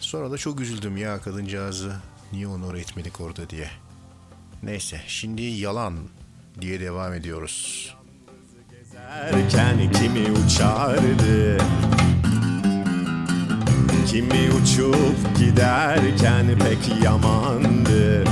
Sonra 0.00 0.30
da 0.30 0.38
çok 0.38 0.60
üzüldüm 0.60 0.96
ya 0.96 1.20
kadıncağızı 1.20 1.96
niye 2.32 2.46
onur 2.46 2.74
etmedik 2.74 3.20
orada 3.20 3.50
diye. 3.50 3.70
Neyse 4.62 5.00
şimdi 5.06 5.42
yalan 5.42 5.94
diye 6.60 6.80
devam 6.80 7.14
ediyoruz. 7.14 7.88
Erken 9.08 9.92
kimi 9.92 10.32
uçardı 10.32 11.58
Kimi 14.08 14.50
uçup 14.62 15.38
giderken 15.38 16.46
pek 16.58 17.04
yamandı. 17.04 18.24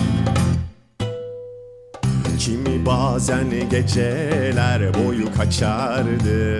Kimi 2.38 2.86
bazen 2.86 3.68
geceler 3.70 4.94
boyu 4.94 5.34
kaçardı. 5.34 6.58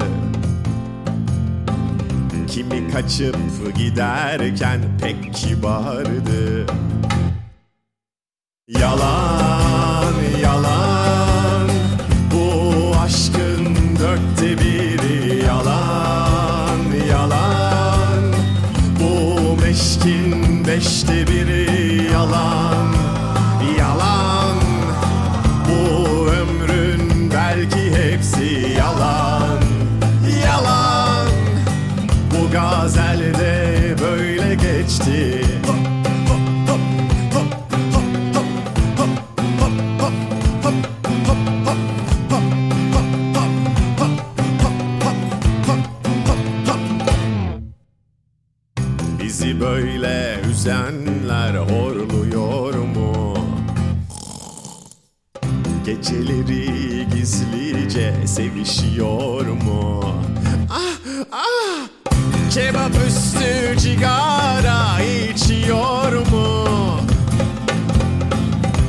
Kimi 2.48 2.90
kaçıp 2.93 3.76
giderken 3.76 4.80
pek 5.01 5.34
kibardı. 5.34 6.66
Yalan, 8.68 9.65
Geceleri 56.07 57.07
gizlice 57.15 58.15
sevişiyor 58.27 59.47
mu? 59.47 60.05
Ah 60.70 61.27
ah! 61.33 61.89
Kebap 62.51 62.93
üstü 63.09 63.78
cigara 63.78 65.01
içiyor 65.03 66.12
mu? 66.12 66.66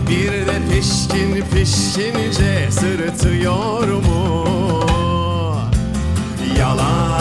Bir 0.09 0.31
de 0.31 0.61
pişkin 0.73 1.43
pişkince 1.53 2.71
sırıtıyor 2.71 3.87
mu? 3.87 4.45
Yalan 6.59 7.16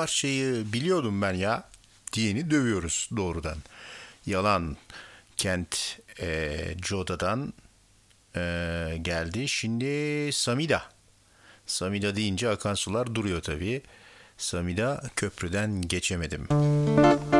parçayı 0.00 0.72
biliyordum 0.72 1.22
ben 1.22 1.34
ya 1.34 1.64
diyeni 2.12 2.50
dövüyoruz 2.50 3.08
doğrudan. 3.16 3.56
Yalan 4.26 4.76
Kent 5.36 5.98
e, 6.20 6.58
Joda'dan 6.84 7.52
e, 8.36 8.40
geldi. 9.02 9.48
Şimdi 9.48 10.32
Samida. 10.32 10.82
Samida 11.66 12.16
deyince 12.16 12.48
akan 12.48 12.74
sular 12.74 13.14
duruyor 13.14 13.42
tabii. 13.42 13.82
Samida 14.38 15.02
köprüden 15.16 15.82
geçemedim. 15.82 16.46
Müzik 16.50 17.39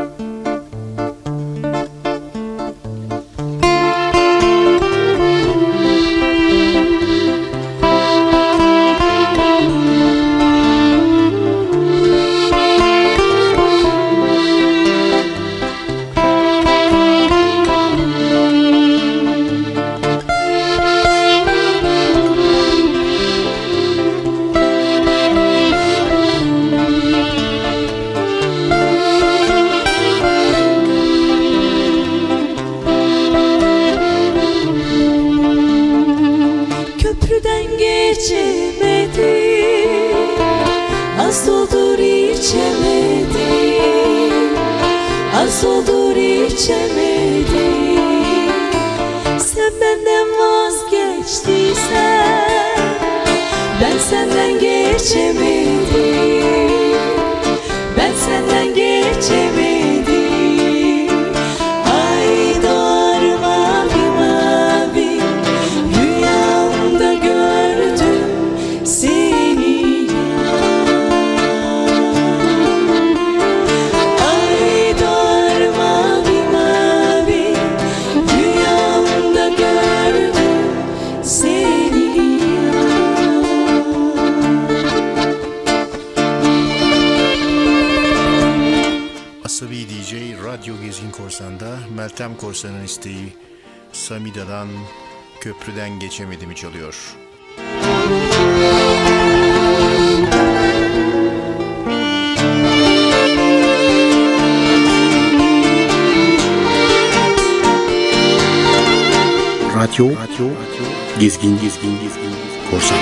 İngiliz, 111.43 111.79
İngiliz, 111.85 112.17
İngiliz, 112.17 112.71
korsan. 112.71 113.00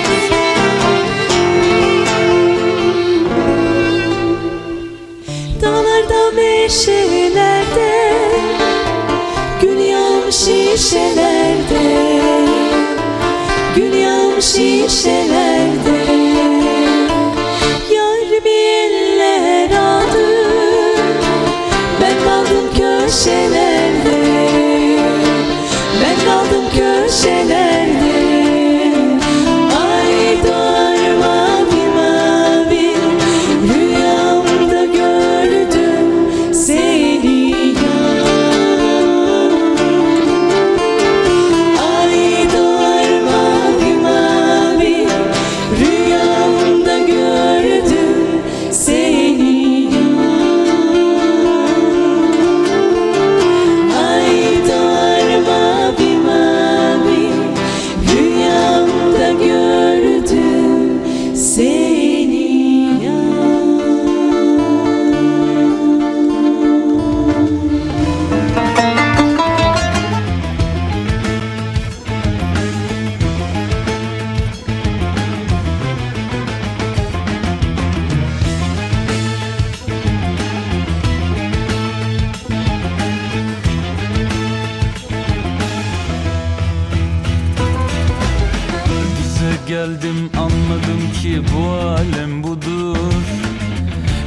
geldim 89.69 90.29
anladım 90.37 91.11
ki 91.21 91.41
bu 91.53 91.69
alem 91.69 92.43
budur. 92.43 93.23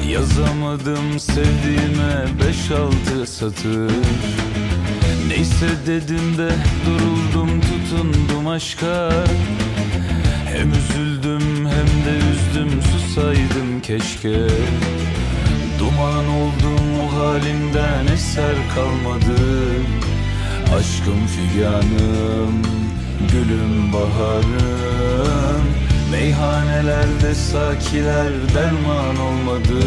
Yazamadım 0.08 1.20
sevdiğime 1.20 2.24
beş 2.40 2.70
altı 2.70 3.26
satır. 3.26 3.92
Neyse 5.28 5.68
dedim 5.86 6.38
de 6.38 6.50
duruldum 6.86 7.60
tutundum 7.60 8.48
aşka. 8.48 9.12
Hem 10.54 10.70
üzüldüm 10.70 11.66
hem 11.66 11.86
de 12.04 12.18
üzdüm 12.32 12.82
susaydım 12.82 13.80
keşke. 13.82 14.38
Duman 15.78 16.28
oldum 16.28 17.00
o 17.02 17.18
halimden 17.18 18.06
eser 18.14 18.54
kalmadı. 18.74 19.42
Aşkım 20.78 21.26
figanım, 21.26 22.62
gülüm 23.32 23.92
baharım. 23.92 24.91
Meyhanelerde 26.10 27.34
sakiler 27.34 28.32
derman 28.54 29.16
olmadı 29.16 29.84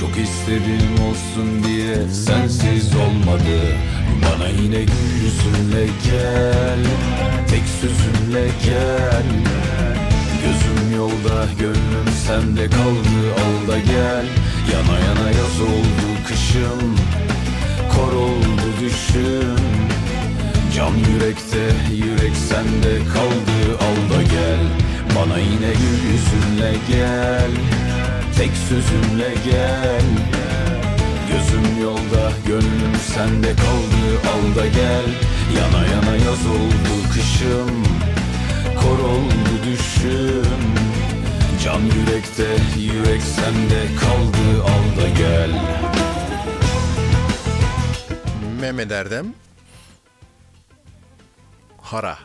Çok 0.00 0.10
istedim 0.10 0.94
olsun 1.10 1.64
diye 1.64 2.08
sensiz 2.08 2.96
olmadı 2.96 3.60
Bana 4.22 4.48
yine 4.48 4.80
gül 4.84 5.24
yüzünle 5.24 5.86
gel 6.04 6.78
Tek 7.50 7.62
sözünle 7.80 8.48
gel. 8.64 9.26
Gözüm 10.42 10.96
yolda 10.96 11.46
gönlüm 11.58 12.12
sende 12.26 12.70
kaldı 12.70 13.34
al 13.34 13.68
da 13.72 13.78
gel. 13.78 14.26
Yana 14.72 14.98
yana 15.00 15.30
yaz 15.30 15.60
oldu 15.60 16.08
kışım 16.28 16.96
Kor 17.92 18.12
oldu 18.12 18.66
düşüm 18.80 19.56
Can 20.74 20.94
yürekte 20.94 21.64
yürek 21.94 22.36
sende 22.36 23.04
kaldı 23.12 23.78
al 23.80 24.16
da 24.16 24.22
gel. 24.22 24.60
Bana 25.16 25.38
yine 25.38 25.72
gül 25.72 26.10
yüzünle 26.10 26.72
gel 26.88 27.50
Tek 28.36 28.50
sözümle 28.68 29.34
gel. 29.44 30.04
Gözüm 31.30 31.82
yolda 31.82 32.32
gönlüm 32.46 32.94
sende 33.14 33.52
kaldı 33.56 34.28
al 34.32 34.56
da 34.56 34.66
gel. 34.66 35.04
Yana 35.56 35.86
yana 35.86 36.16
yaz 36.16 36.46
oldu 36.46 37.12
kışım 37.12 37.84
Kor 38.80 38.98
oldu 38.98 39.50
düşüm. 39.66 40.62
Can 41.64 41.80
yürekte 41.80 42.46
yürek 42.78 43.22
sende 43.22 43.96
kaldı 44.00 44.62
al 44.64 45.02
da 45.02 45.08
gel. 45.08 45.50
Mehmet 48.60 48.92
Erdem 48.92 49.26
Hara. 51.88 52.18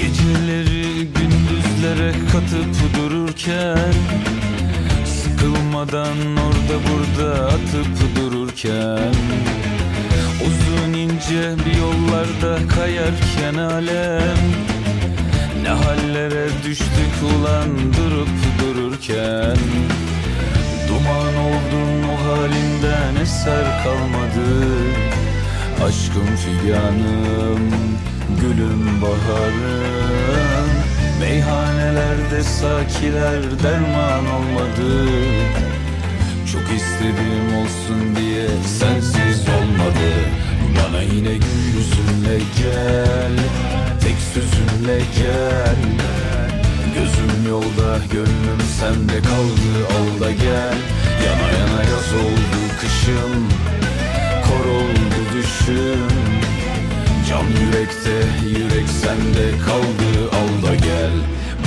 Geceleri 0.00 1.06
gündüzlere 1.06 2.12
katıp 2.32 2.94
dururken 2.96 3.78
Sıkılmadan 5.04 6.16
orada 6.36 6.76
burada 6.88 7.46
atıp 7.46 8.16
dururken 8.16 9.14
Bir 11.16 11.78
yollarda 11.78 12.68
kayarken 12.68 13.54
alem. 13.54 14.38
Ne 15.62 15.68
hallere 15.68 16.48
düştük 16.64 17.14
ulan 17.22 17.68
durup 17.96 18.28
dururken. 18.60 19.56
Duman 20.88 21.36
oldun 21.36 22.08
o 22.08 22.28
halinden 22.28 23.22
eser 23.22 23.64
kalmadı. 23.84 24.48
Aşkım 25.86 26.36
figanım, 26.36 27.70
gülüm 28.40 29.02
baharım. 29.02 30.70
Meyhanelerde 31.20 32.42
sakiler 32.42 33.42
derman 33.62 34.26
olmadı. 34.26 35.08
Çok 36.52 36.62
istedim 36.62 37.56
olsun 37.56 38.16
diye 38.16 38.46
sensiz 38.78 39.48
olmadı 39.48 40.45
Bana 40.78 41.02
yine 41.02 41.34
gül 41.34 41.64
yüzünle 41.76 42.38
gel 42.58 43.36
Tek 44.00 44.16
sözünle 44.34 44.98
gel. 45.18 45.76
Gözüm 46.94 47.48
yolda 47.48 47.98
gönlüm 48.12 48.60
sende 48.80 49.22
kaldı 49.22 49.70
al 49.96 50.20
da 50.20 50.30
gel. 50.30 50.78
Yana 51.26 51.48
yana 51.58 51.82
yaz 51.82 52.12
oldu 52.24 52.60
kışım 52.80 53.48
Kor 54.44 54.70
oldu 54.70 55.20
düşüm 55.34 56.08
Can 57.28 57.46
yürekte 57.46 58.16
yürek 58.48 58.88
sende 59.02 59.58
kaldı 59.66 60.30
al 60.32 60.68
da 60.68 60.74
gel. 60.74 61.12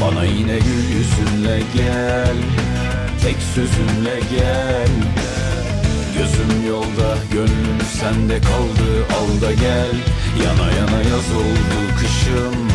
Bana 0.02 0.24
yine 0.26 0.58
gül 0.58 0.84
yüzünle 0.98 1.60
gel 1.74 2.36
Tek 3.24 3.36
sözünle 3.56 4.20
gel 4.36 4.90
Gözüm 6.20 6.68
yolda 6.68 7.18
gönlüm 7.32 7.82
sende 8.00 8.42
kaldı. 8.42 9.06
Al 9.20 9.42
da 9.42 9.52
gel 9.52 9.96
Yana 10.46 10.72
yana 10.72 10.98
yaz 10.98 11.32
oldu 11.36 11.80
kışım. 12.00 12.68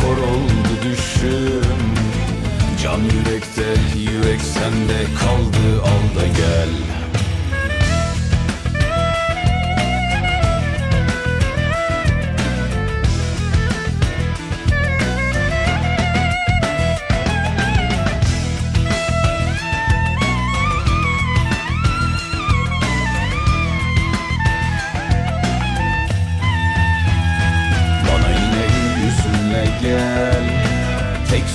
Kor 0.00 0.16
oldu 0.16 0.72
düşüm. 0.82 1.72
Can 2.82 2.98
yürekte 2.98 3.66
yürek 3.98 4.40
sende 4.40 5.04
kaldı. 5.20 5.82
Al 5.82 6.20
da 6.20 6.26
gel 6.26 6.68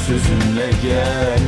sözünle 0.07 0.69
gel 0.83 1.39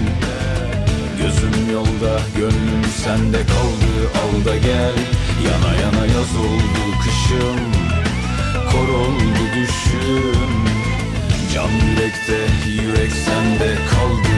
Gözüm 1.22 1.74
yolda 1.74 2.20
gönlüm 2.38 2.84
sende 3.04 3.38
kaldı 3.38 3.92
al 4.22 4.46
da 4.46 4.58
gel. 4.58 4.98
Yana 5.46 5.76
yana 5.82 6.06
yaz 6.06 6.36
oldu 6.36 6.84
kışım 7.04 7.60
Kor 8.72 8.88
oldu 8.94 9.44
düşüm. 9.56 10.50
Can 11.54 11.70
yürekte 11.70 12.72
yürek 12.82 13.12
sende 13.12 13.76
kaldı 13.90 14.29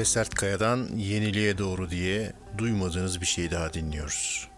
Emre 0.00 0.08
Sertkaya'dan 0.08 0.86
yeniliğe 0.96 1.58
doğru 1.58 1.90
diye 1.90 2.32
duymadığınız 2.58 3.20
bir 3.20 3.26
şey 3.26 3.50
daha 3.50 3.72
dinliyoruz. 3.72 4.48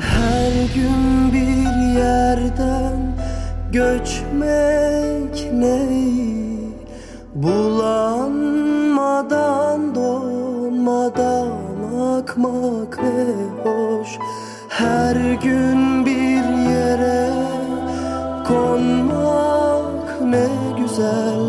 Her 0.00 0.52
gün 0.74 1.32
bir 1.32 1.98
yerden 1.98 3.16
göçmek 3.72 4.29
güzel 21.00 21.39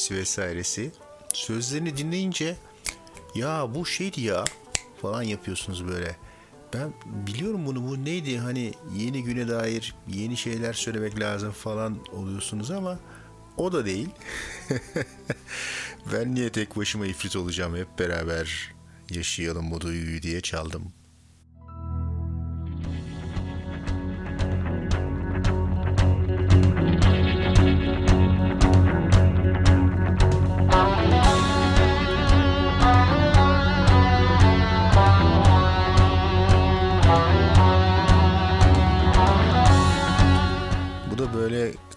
melodisi 0.00 0.14
vesairesi. 0.14 0.90
Sözlerini 1.32 1.96
dinleyince 1.96 2.56
ya 3.34 3.74
bu 3.74 3.86
şeydi 3.86 4.20
ya 4.20 4.44
falan 5.02 5.22
yapıyorsunuz 5.22 5.86
böyle. 5.86 6.16
Ben 6.74 6.92
biliyorum 7.26 7.66
bunu 7.66 7.88
bu 7.88 8.04
neydi 8.04 8.38
hani 8.38 8.72
yeni 8.96 9.24
güne 9.24 9.48
dair 9.48 9.94
yeni 10.08 10.36
şeyler 10.36 10.72
söylemek 10.72 11.20
lazım 11.20 11.52
falan 11.52 11.98
oluyorsunuz 12.12 12.70
ama 12.70 12.98
o 13.56 13.72
da 13.72 13.86
değil. 13.86 14.08
ben 16.12 16.34
niye 16.34 16.50
tek 16.50 16.76
başıma 16.76 17.06
ifrit 17.06 17.36
olacağım 17.36 17.76
hep 17.76 17.98
beraber 17.98 18.72
yaşayalım 19.10 19.70
bu 19.70 19.80
duyguyu 19.80 20.22
diye 20.22 20.40
çaldım. 20.40 20.92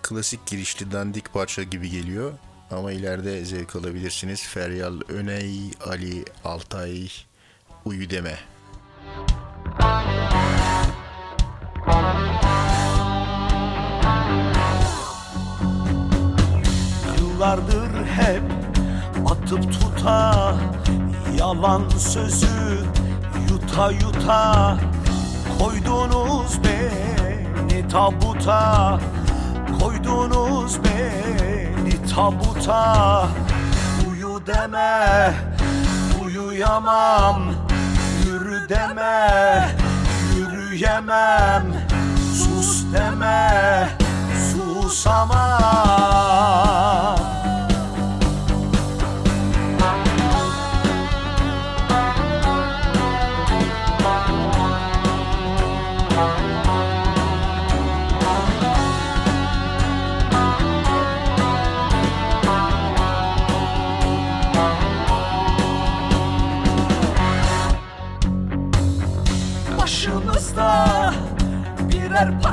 Klasik 0.04 0.46
girişli 0.46 0.92
dandik 0.92 1.34
parça 1.34 1.64
gibi 1.64 1.90
geliyor. 1.90 2.34
Ama 2.72 2.92
ileride 2.92 3.46
zevk 3.46 3.76
alabilirsiniz. 3.76 4.44
Feryal 4.44 5.00
Öney, 5.10 5.72
Ali 5.86 6.26
Altay, 6.46 7.08
Uyu 7.86 8.10
Deme. 8.10 8.40
Yıllardır 17.20 18.06
hep 18.06 18.44
atıp 19.32 19.74
tuta 19.74 20.56
Yalan 21.38 21.90
sözü 21.90 22.86
yuta 23.50 23.92
yuta 23.92 24.78
Koydunuz 25.60 26.60
beni 26.64 27.88
tabuta 27.88 29.00
Koydunuz 29.80 30.80
beni 30.84 32.14
tabuta. 32.16 33.28
Uyu 34.10 34.42
deme 34.48 35.34
uyuyamam. 36.24 37.54
Yürü 38.26 38.70
deme 38.70 39.76
yürüyemem. 40.38 41.64
Sus 42.36 42.84
deme 42.94 43.90
susamam 44.52 46.13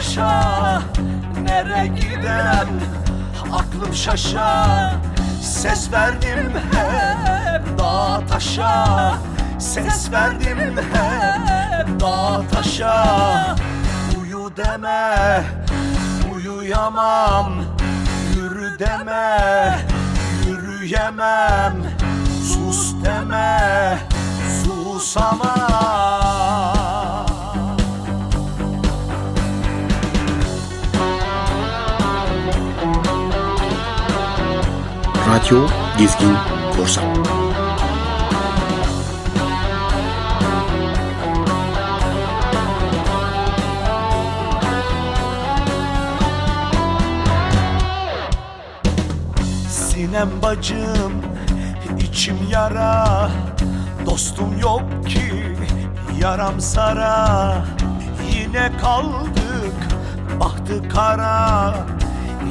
paşa 0.00 0.82
Nere 1.42 1.86
giden 1.86 2.68
aklım 3.52 3.94
şaşa. 3.94 4.92
Ses 5.42 5.92
verdim 5.92 6.52
hep 6.72 7.78
dağa 7.78 8.20
taşa 8.30 9.14
Ses 9.58 10.12
verdim 10.12 10.76
hep 10.92 12.00
dağa 12.00 12.42
taşa. 12.52 13.56
Uyu 14.20 14.52
deme 14.56 15.16
uyuyamam 16.34 17.52
Yürü 18.36 18.78
deme 18.78 19.78
yürüyemem. 20.46 21.74
Sus 22.42 22.94
deme 23.04 23.98
susamam 24.64 25.69
Radyo 35.30 35.66
Gezgin 35.98 36.36
Korsan. 36.76 37.04
Sinem 49.68 50.28
bacım 50.42 51.12
içim 52.00 52.36
yara. 52.50 53.30
Dostum 54.06 54.58
yok 54.58 54.82
ki 55.06 55.56
yaram 56.20 56.60
sara. 56.60 57.64
Yine 58.32 58.70
kaldık 58.80 59.74
bahtı 60.40 60.88
kara. 60.88 61.74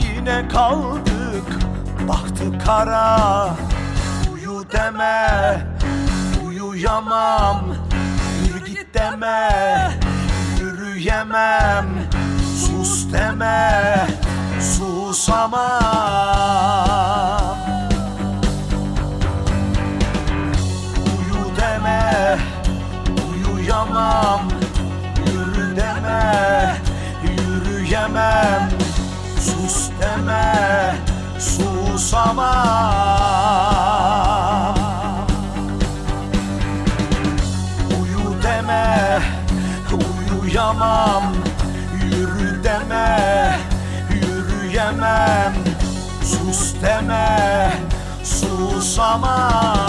Yine 0.01 0.47
kaldık 0.47 1.18
Bahtı 2.09 2.59
kara. 2.65 3.49
Uyu 4.33 4.65
deme 4.71 5.57
Uyuyamam 6.45 7.61
Yürü 8.47 8.65
git 8.65 8.93
deme 8.93 9.51
Yürüyemem. 10.59 11.85
Sus 12.65 13.13
deme 13.13 14.07
Susamam. 14.61 15.59
Uyu 21.17 21.57
deme 21.57 22.37
Uyuyamam 23.31 24.41
Yürü 25.33 25.75
deme 25.75 26.75
Yürüyemem. 27.23 28.69
Sus 29.39 29.89
deme 30.01 30.95
Sus 31.39 31.68
susamam 31.99 32.39
Uyu 38.01 38.43
deme 38.43 39.19
uyuyamam. 39.91 41.23
Yürü 42.03 42.63
deme 42.63 43.59
yürüyemem. 44.09 45.53
Sus 46.23 46.73
deme 46.81 47.73
susamam 48.23 49.88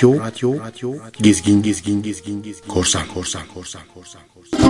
Radyo, 0.00 0.18
radyo, 0.18 0.50
radyo, 0.58 0.98
gezgin, 1.20 1.62
gezgin, 1.62 2.02
gezgin, 2.02 2.42
gezgin, 2.42 2.68
korsan, 2.68 3.06
korsan, 3.14 3.42
korsan, 3.54 3.82
korsan, 3.94 4.22
korsan. 4.34 4.60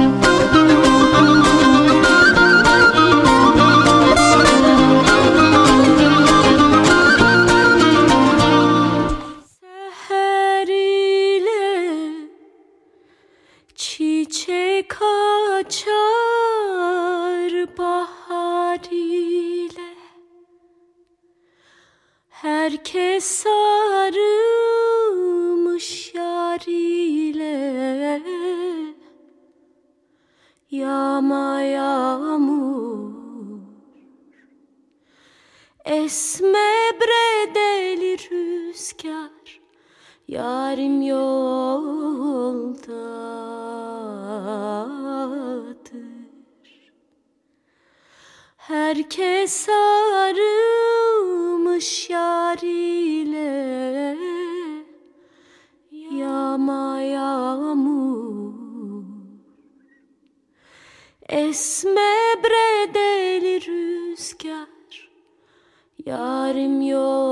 Çiçek 13.74 14.93
açar 15.59 15.98
bahar 17.78 18.85
ile 18.90 19.50
Herkes 22.43 23.25
sarılmış 23.25 24.15
yar 26.15 26.61
ile. 26.67 28.23
Yağma 30.71 31.62
yağmur. 31.62 33.11
Esme 35.85 36.91
bredeli 37.01 38.19
rüzgar 38.19 39.61
Yarim 40.29 41.03
yoldadır 41.03 41.81
Herkes 48.71 49.53
sarılmış 49.53 50.51
yar 52.11 52.59
ile. 52.63 54.17
Yağma 55.91 57.01
yağmur. 57.01 58.55
Esme 61.29 62.15
bredeli 62.45 63.61
rüzgar. 63.67 65.11
Yarim 66.07 66.83
yoldadır 66.83 67.30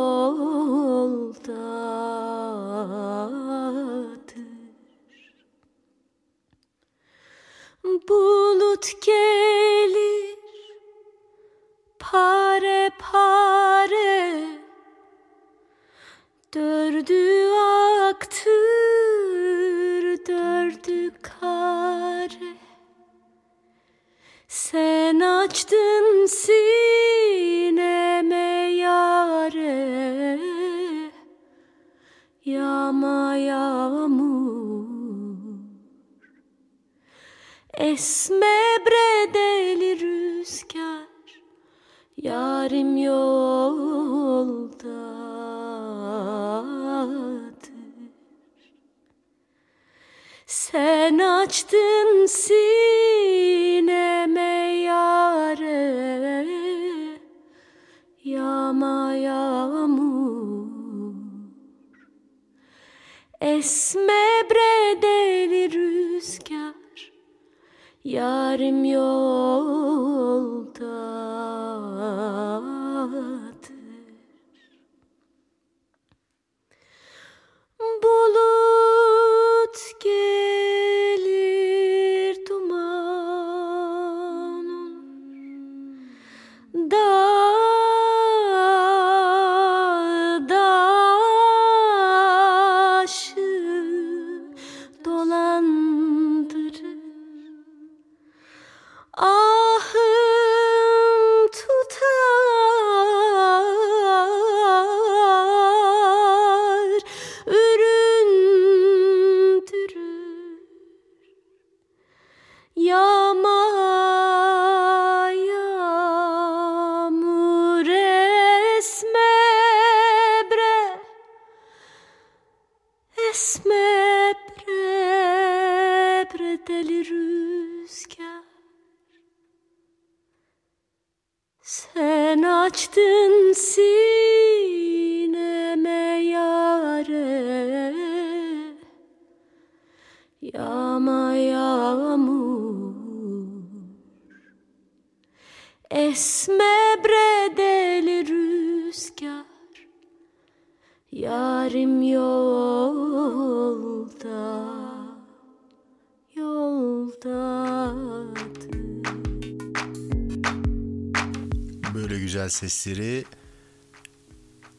sesleri 162.58 163.24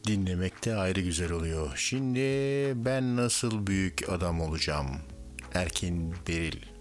dinlemekte 0.08 0.76
ayrı 0.76 1.02
güzel 1.02 1.32
oluyor. 1.32 1.72
Şimdi 1.76 2.20
ben 2.86 3.16
nasıl 3.16 3.68
büyük 3.68 4.10
adam 4.10 4.42
olacağım? 4.42 4.88
Erkin 5.54 6.14
Beril. 6.28 6.79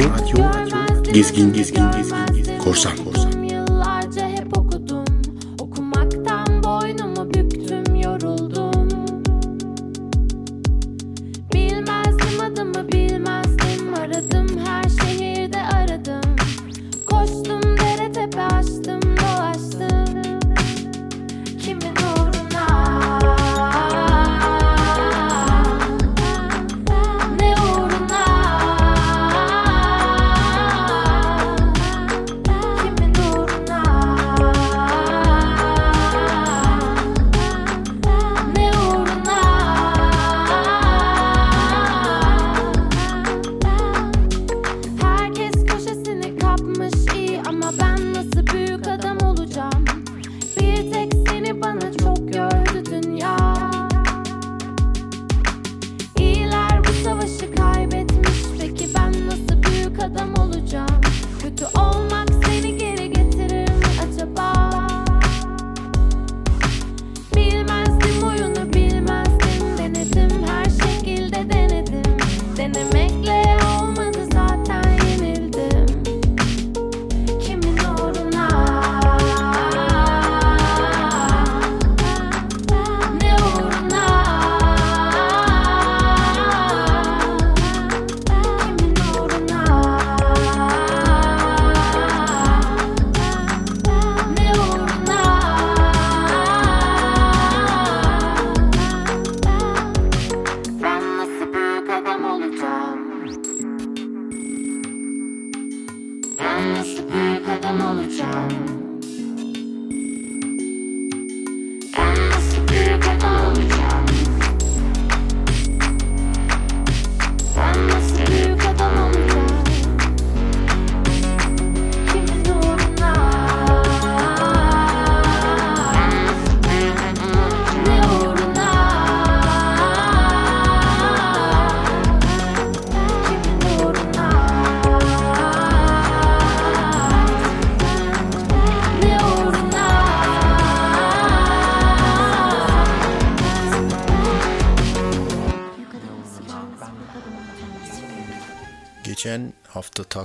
Radyo. 0.00 0.38
Gezgin 1.12 1.52
Gezgin 1.52 1.90
Gezgin 1.92 2.58
Korsan. 2.58 3.13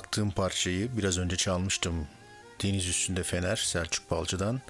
bıraktığım 0.10 0.32
parçayı 0.32 0.98
biraz 0.98 1.18
önce 1.18 1.36
çalmıştım. 1.36 2.08
Deniz 2.64 2.88
Üstünde 2.88 3.24
Fener 3.24 3.56
Selçuk 3.56 4.12
Balcı'dan. 4.12 4.62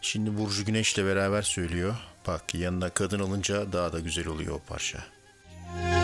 Şimdi 0.00 0.38
Burcu 0.38 0.64
Güneş'le 0.64 0.98
beraber 0.98 1.42
söylüyor. 1.42 1.94
Bak 2.26 2.54
yanına 2.54 2.90
kadın 2.90 3.20
alınca 3.20 3.72
daha 3.72 3.92
da 3.92 4.00
güzel 4.00 4.26
oluyor 4.26 4.54
o 4.54 4.58
parça. 4.58 4.98
Müzik 5.74 5.97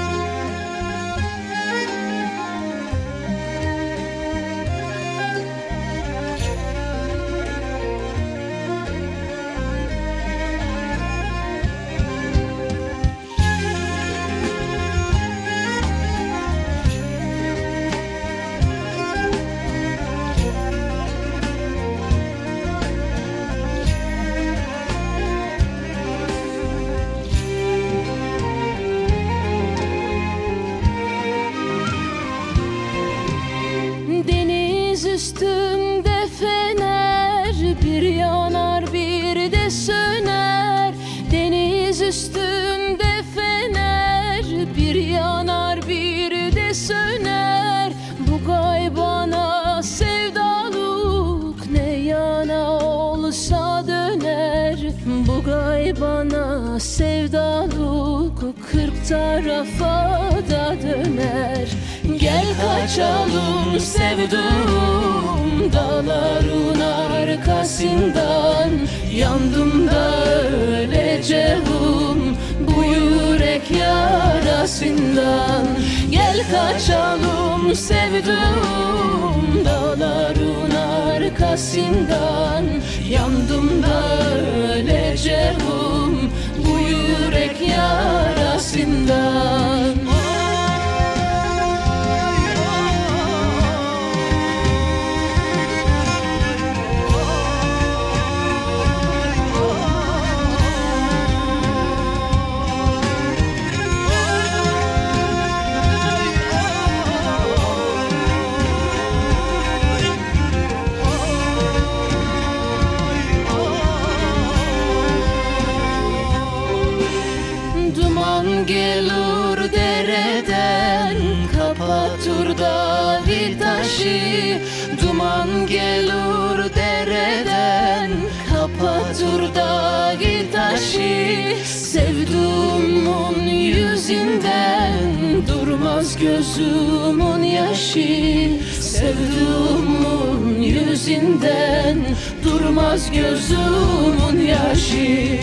içi 124.05 124.59
Duman 125.03 125.67
gelur 125.67 126.75
dereden 126.75 128.11
Kapatur 128.49 129.55
da 129.55 130.15
gidaşi 130.21 131.57
Sevduğumun 131.65 133.41
yüzünden 133.47 135.05
Durmaz 135.49 136.17
gözümün 136.17 137.43
yaşı. 137.43 138.51
Sevduğumun 138.81 140.63
yüzünden 140.63 141.99
Durmaz 142.45 143.11
gözümün 143.13 144.47
yaşı. 144.47 145.39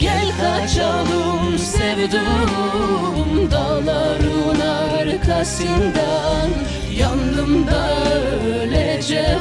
Gel 0.00 0.32
kaçalım 0.40 1.58
sevduğum 1.58 3.50
dağların 3.50 4.60
arkasından. 4.60 6.50
Yandım 6.98 7.68
öleceğim 7.68 9.40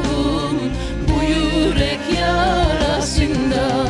Bu 1.09 1.23
yürek 1.23 1.99
yarasından 2.19 3.89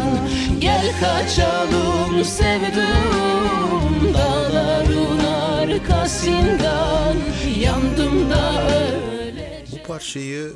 Gel 0.60 1.00
kaçalım 1.00 2.26
sevduğum 2.26 4.14
Dağların 4.14 5.20
arkasından 5.26 7.16
Yandım 7.60 8.32
öyle 8.32 9.66
Bu 9.72 9.88
parçayı 9.88 10.54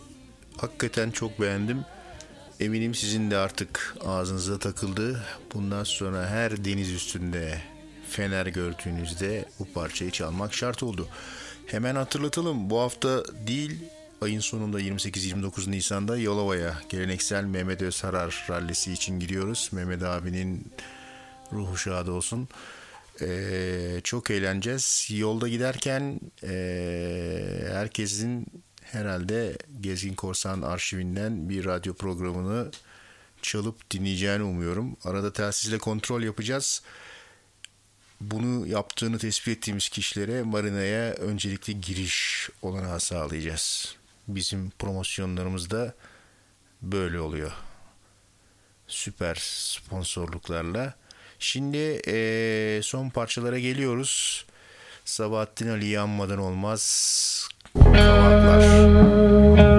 hakikaten 0.57 1.11
çok 1.11 1.41
beğendim. 1.41 1.85
Eminim 2.59 2.95
sizin 2.95 3.31
de 3.31 3.37
artık 3.37 3.95
ağzınıza 4.05 4.59
takıldı. 4.59 5.23
Bundan 5.53 5.83
sonra 5.83 6.27
her 6.27 6.65
deniz 6.65 6.91
üstünde 6.91 7.61
fener 8.09 8.45
gördüğünüzde 8.45 9.45
bu 9.59 9.73
parçayı 9.73 10.11
çalmak 10.11 10.53
şart 10.53 10.83
oldu. 10.83 11.07
Hemen 11.65 11.95
hatırlatalım. 11.95 12.69
Bu 12.69 12.79
hafta 12.79 13.23
değil 13.47 13.71
ayın 14.21 14.39
sonunda 14.39 14.81
28-29 14.81 15.71
Nisan'da 15.71 16.17
Yalova'ya 16.17 16.81
geleneksel 16.89 17.43
Mehmet 17.43 17.81
Özharar 17.81 18.45
rallisi 18.49 18.93
için 18.93 19.19
gidiyoruz. 19.19 19.69
Mehmet 19.71 20.03
abinin 20.03 20.71
ruhu 21.53 21.77
şad 21.77 22.07
olsun. 22.07 22.47
Ee, 23.21 24.01
çok 24.03 24.31
eğleneceğiz. 24.31 25.07
Yolda 25.11 25.47
giderken 25.47 26.19
ee, 26.43 27.67
herkesin 27.71 28.45
herhalde 28.81 29.57
Gezgin 29.81 30.13
Korsan 30.13 30.61
arşivinden 30.61 31.49
bir 31.49 31.65
radyo 31.65 31.93
programını 31.93 32.71
çalıp 33.41 33.91
dinleyeceğini 33.91 34.43
umuyorum. 34.43 34.97
Arada 35.03 35.33
telsizle 35.33 35.77
kontrol 35.77 36.21
yapacağız. 36.23 36.81
Bunu 38.21 38.67
yaptığını 38.67 39.17
tespit 39.17 39.57
ettiğimiz 39.57 39.89
kişilere 39.89 40.43
marinaya 40.43 41.13
öncelikli 41.13 41.81
giriş 41.81 42.49
olanağı 42.61 42.99
sağlayacağız. 42.99 43.95
Bizim 44.27 44.69
promosyonlarımızda 44.69 45.93
böyle 46.81 47.19
oluyor. 47.19 47.51
Süper 48.87 49.35
sponsorluklarla. 49.41 50.93
Şimdi 51.39 51.77
eee, 51.77 52.81
son 52.83 53.09
parçalara 53.09 53.59
geliyoruz. 53.59 54.45
Sabahattin 55.05 55.69
Ali 55.69 55.85
yanmadan 55.85 56.39
olmaz. 56.39 57.47
Bunu 57.75 59.74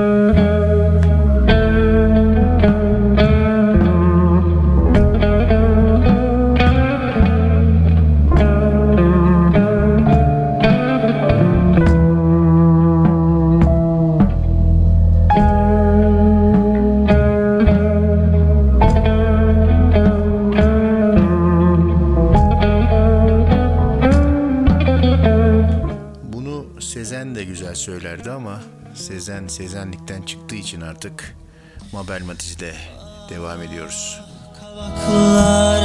söylerdi 28.27 28.31
ama 28.31 28.61
Sezen 28.95 29.47
Sezenlikten 29.47 30.23
çıktığı 30.23 30.55
için 30.55 30.81
artık 30.81 31.37
Mabel 31.93 32.23
Matiz'de 32.23 32.75
devam 33.31 33.63
ediyoruz. 33.63 34.21
Kavaklar, 34.61 35.83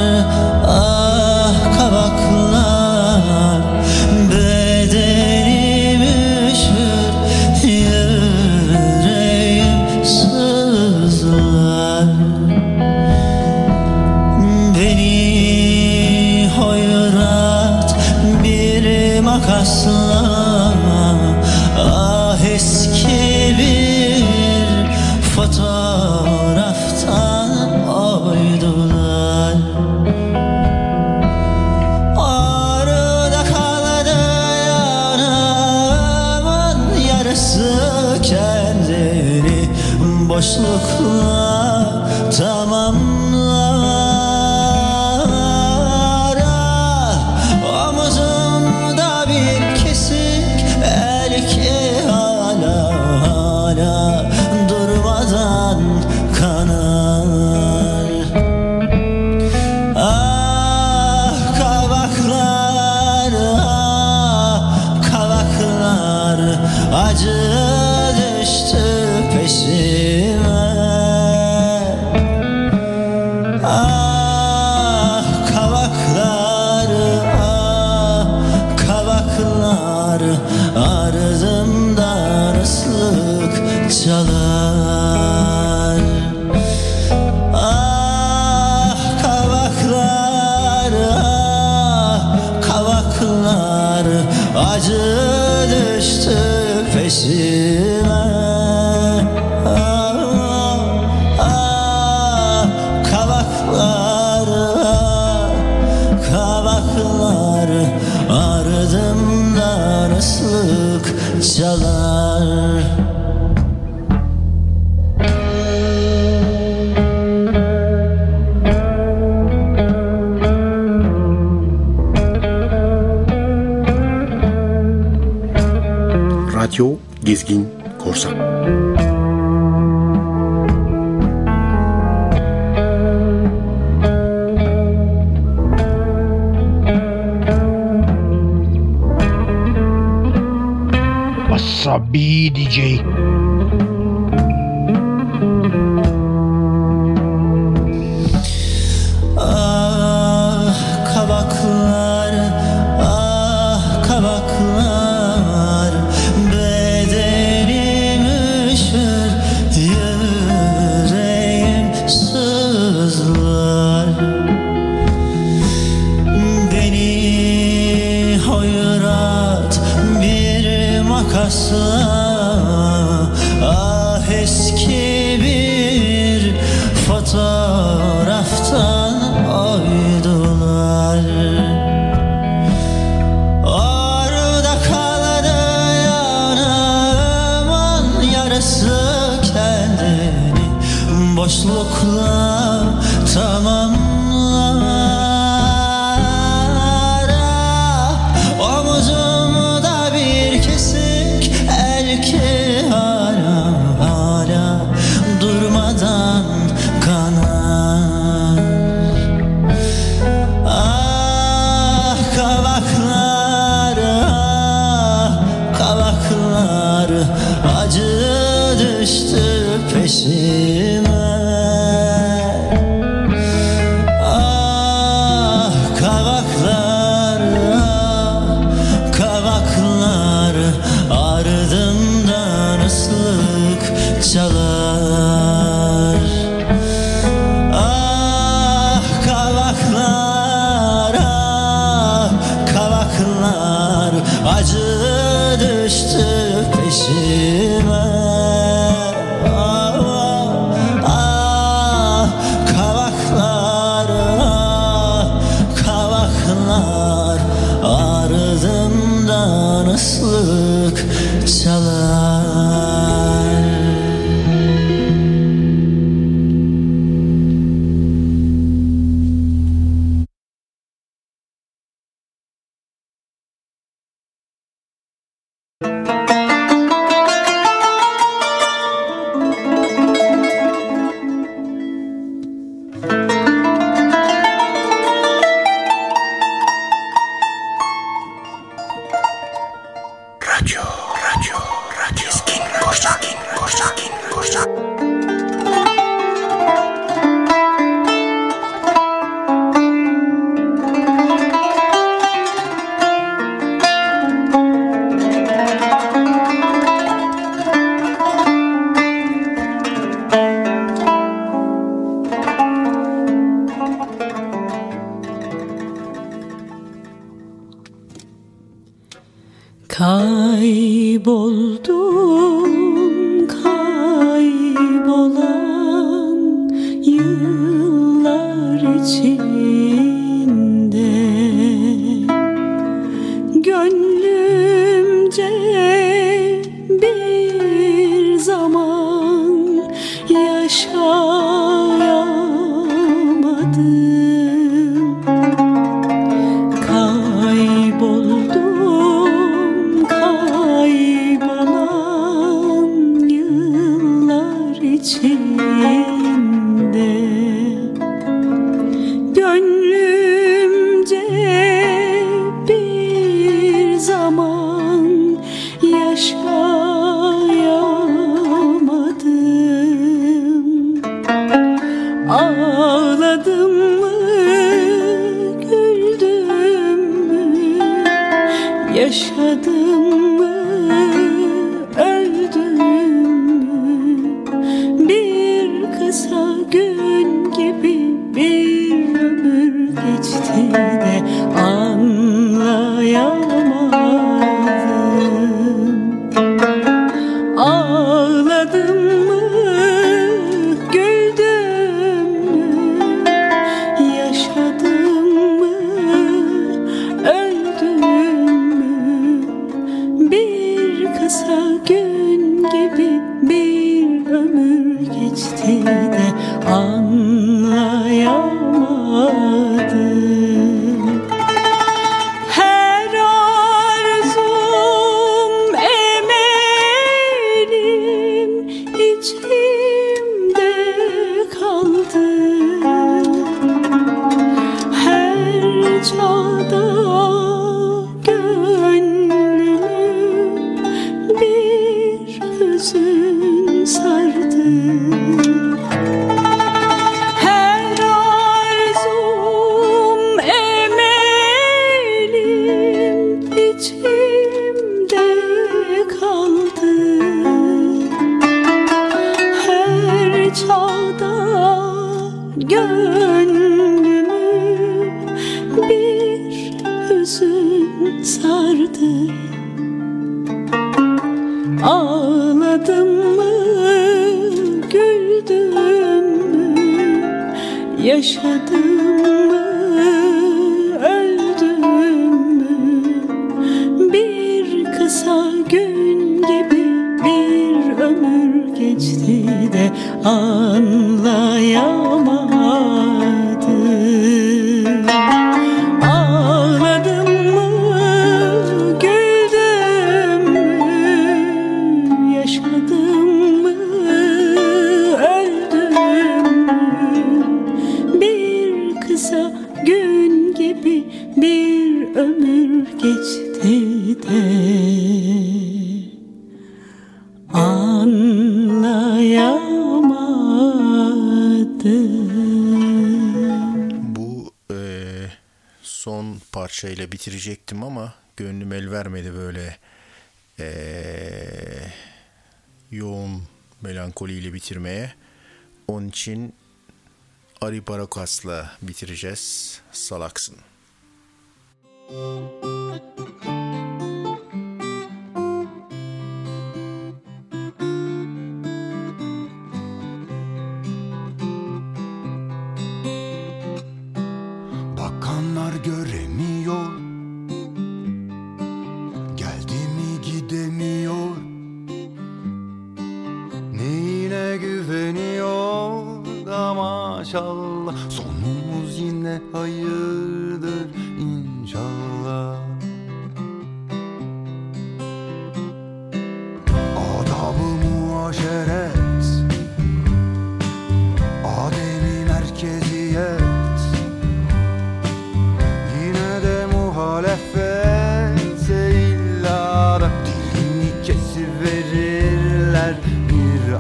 Ari 537.82 537.88
Barakas'la 537.88 538.72
bitireceğiz. 538.82 539.82
Salaksın. 539.92 540.58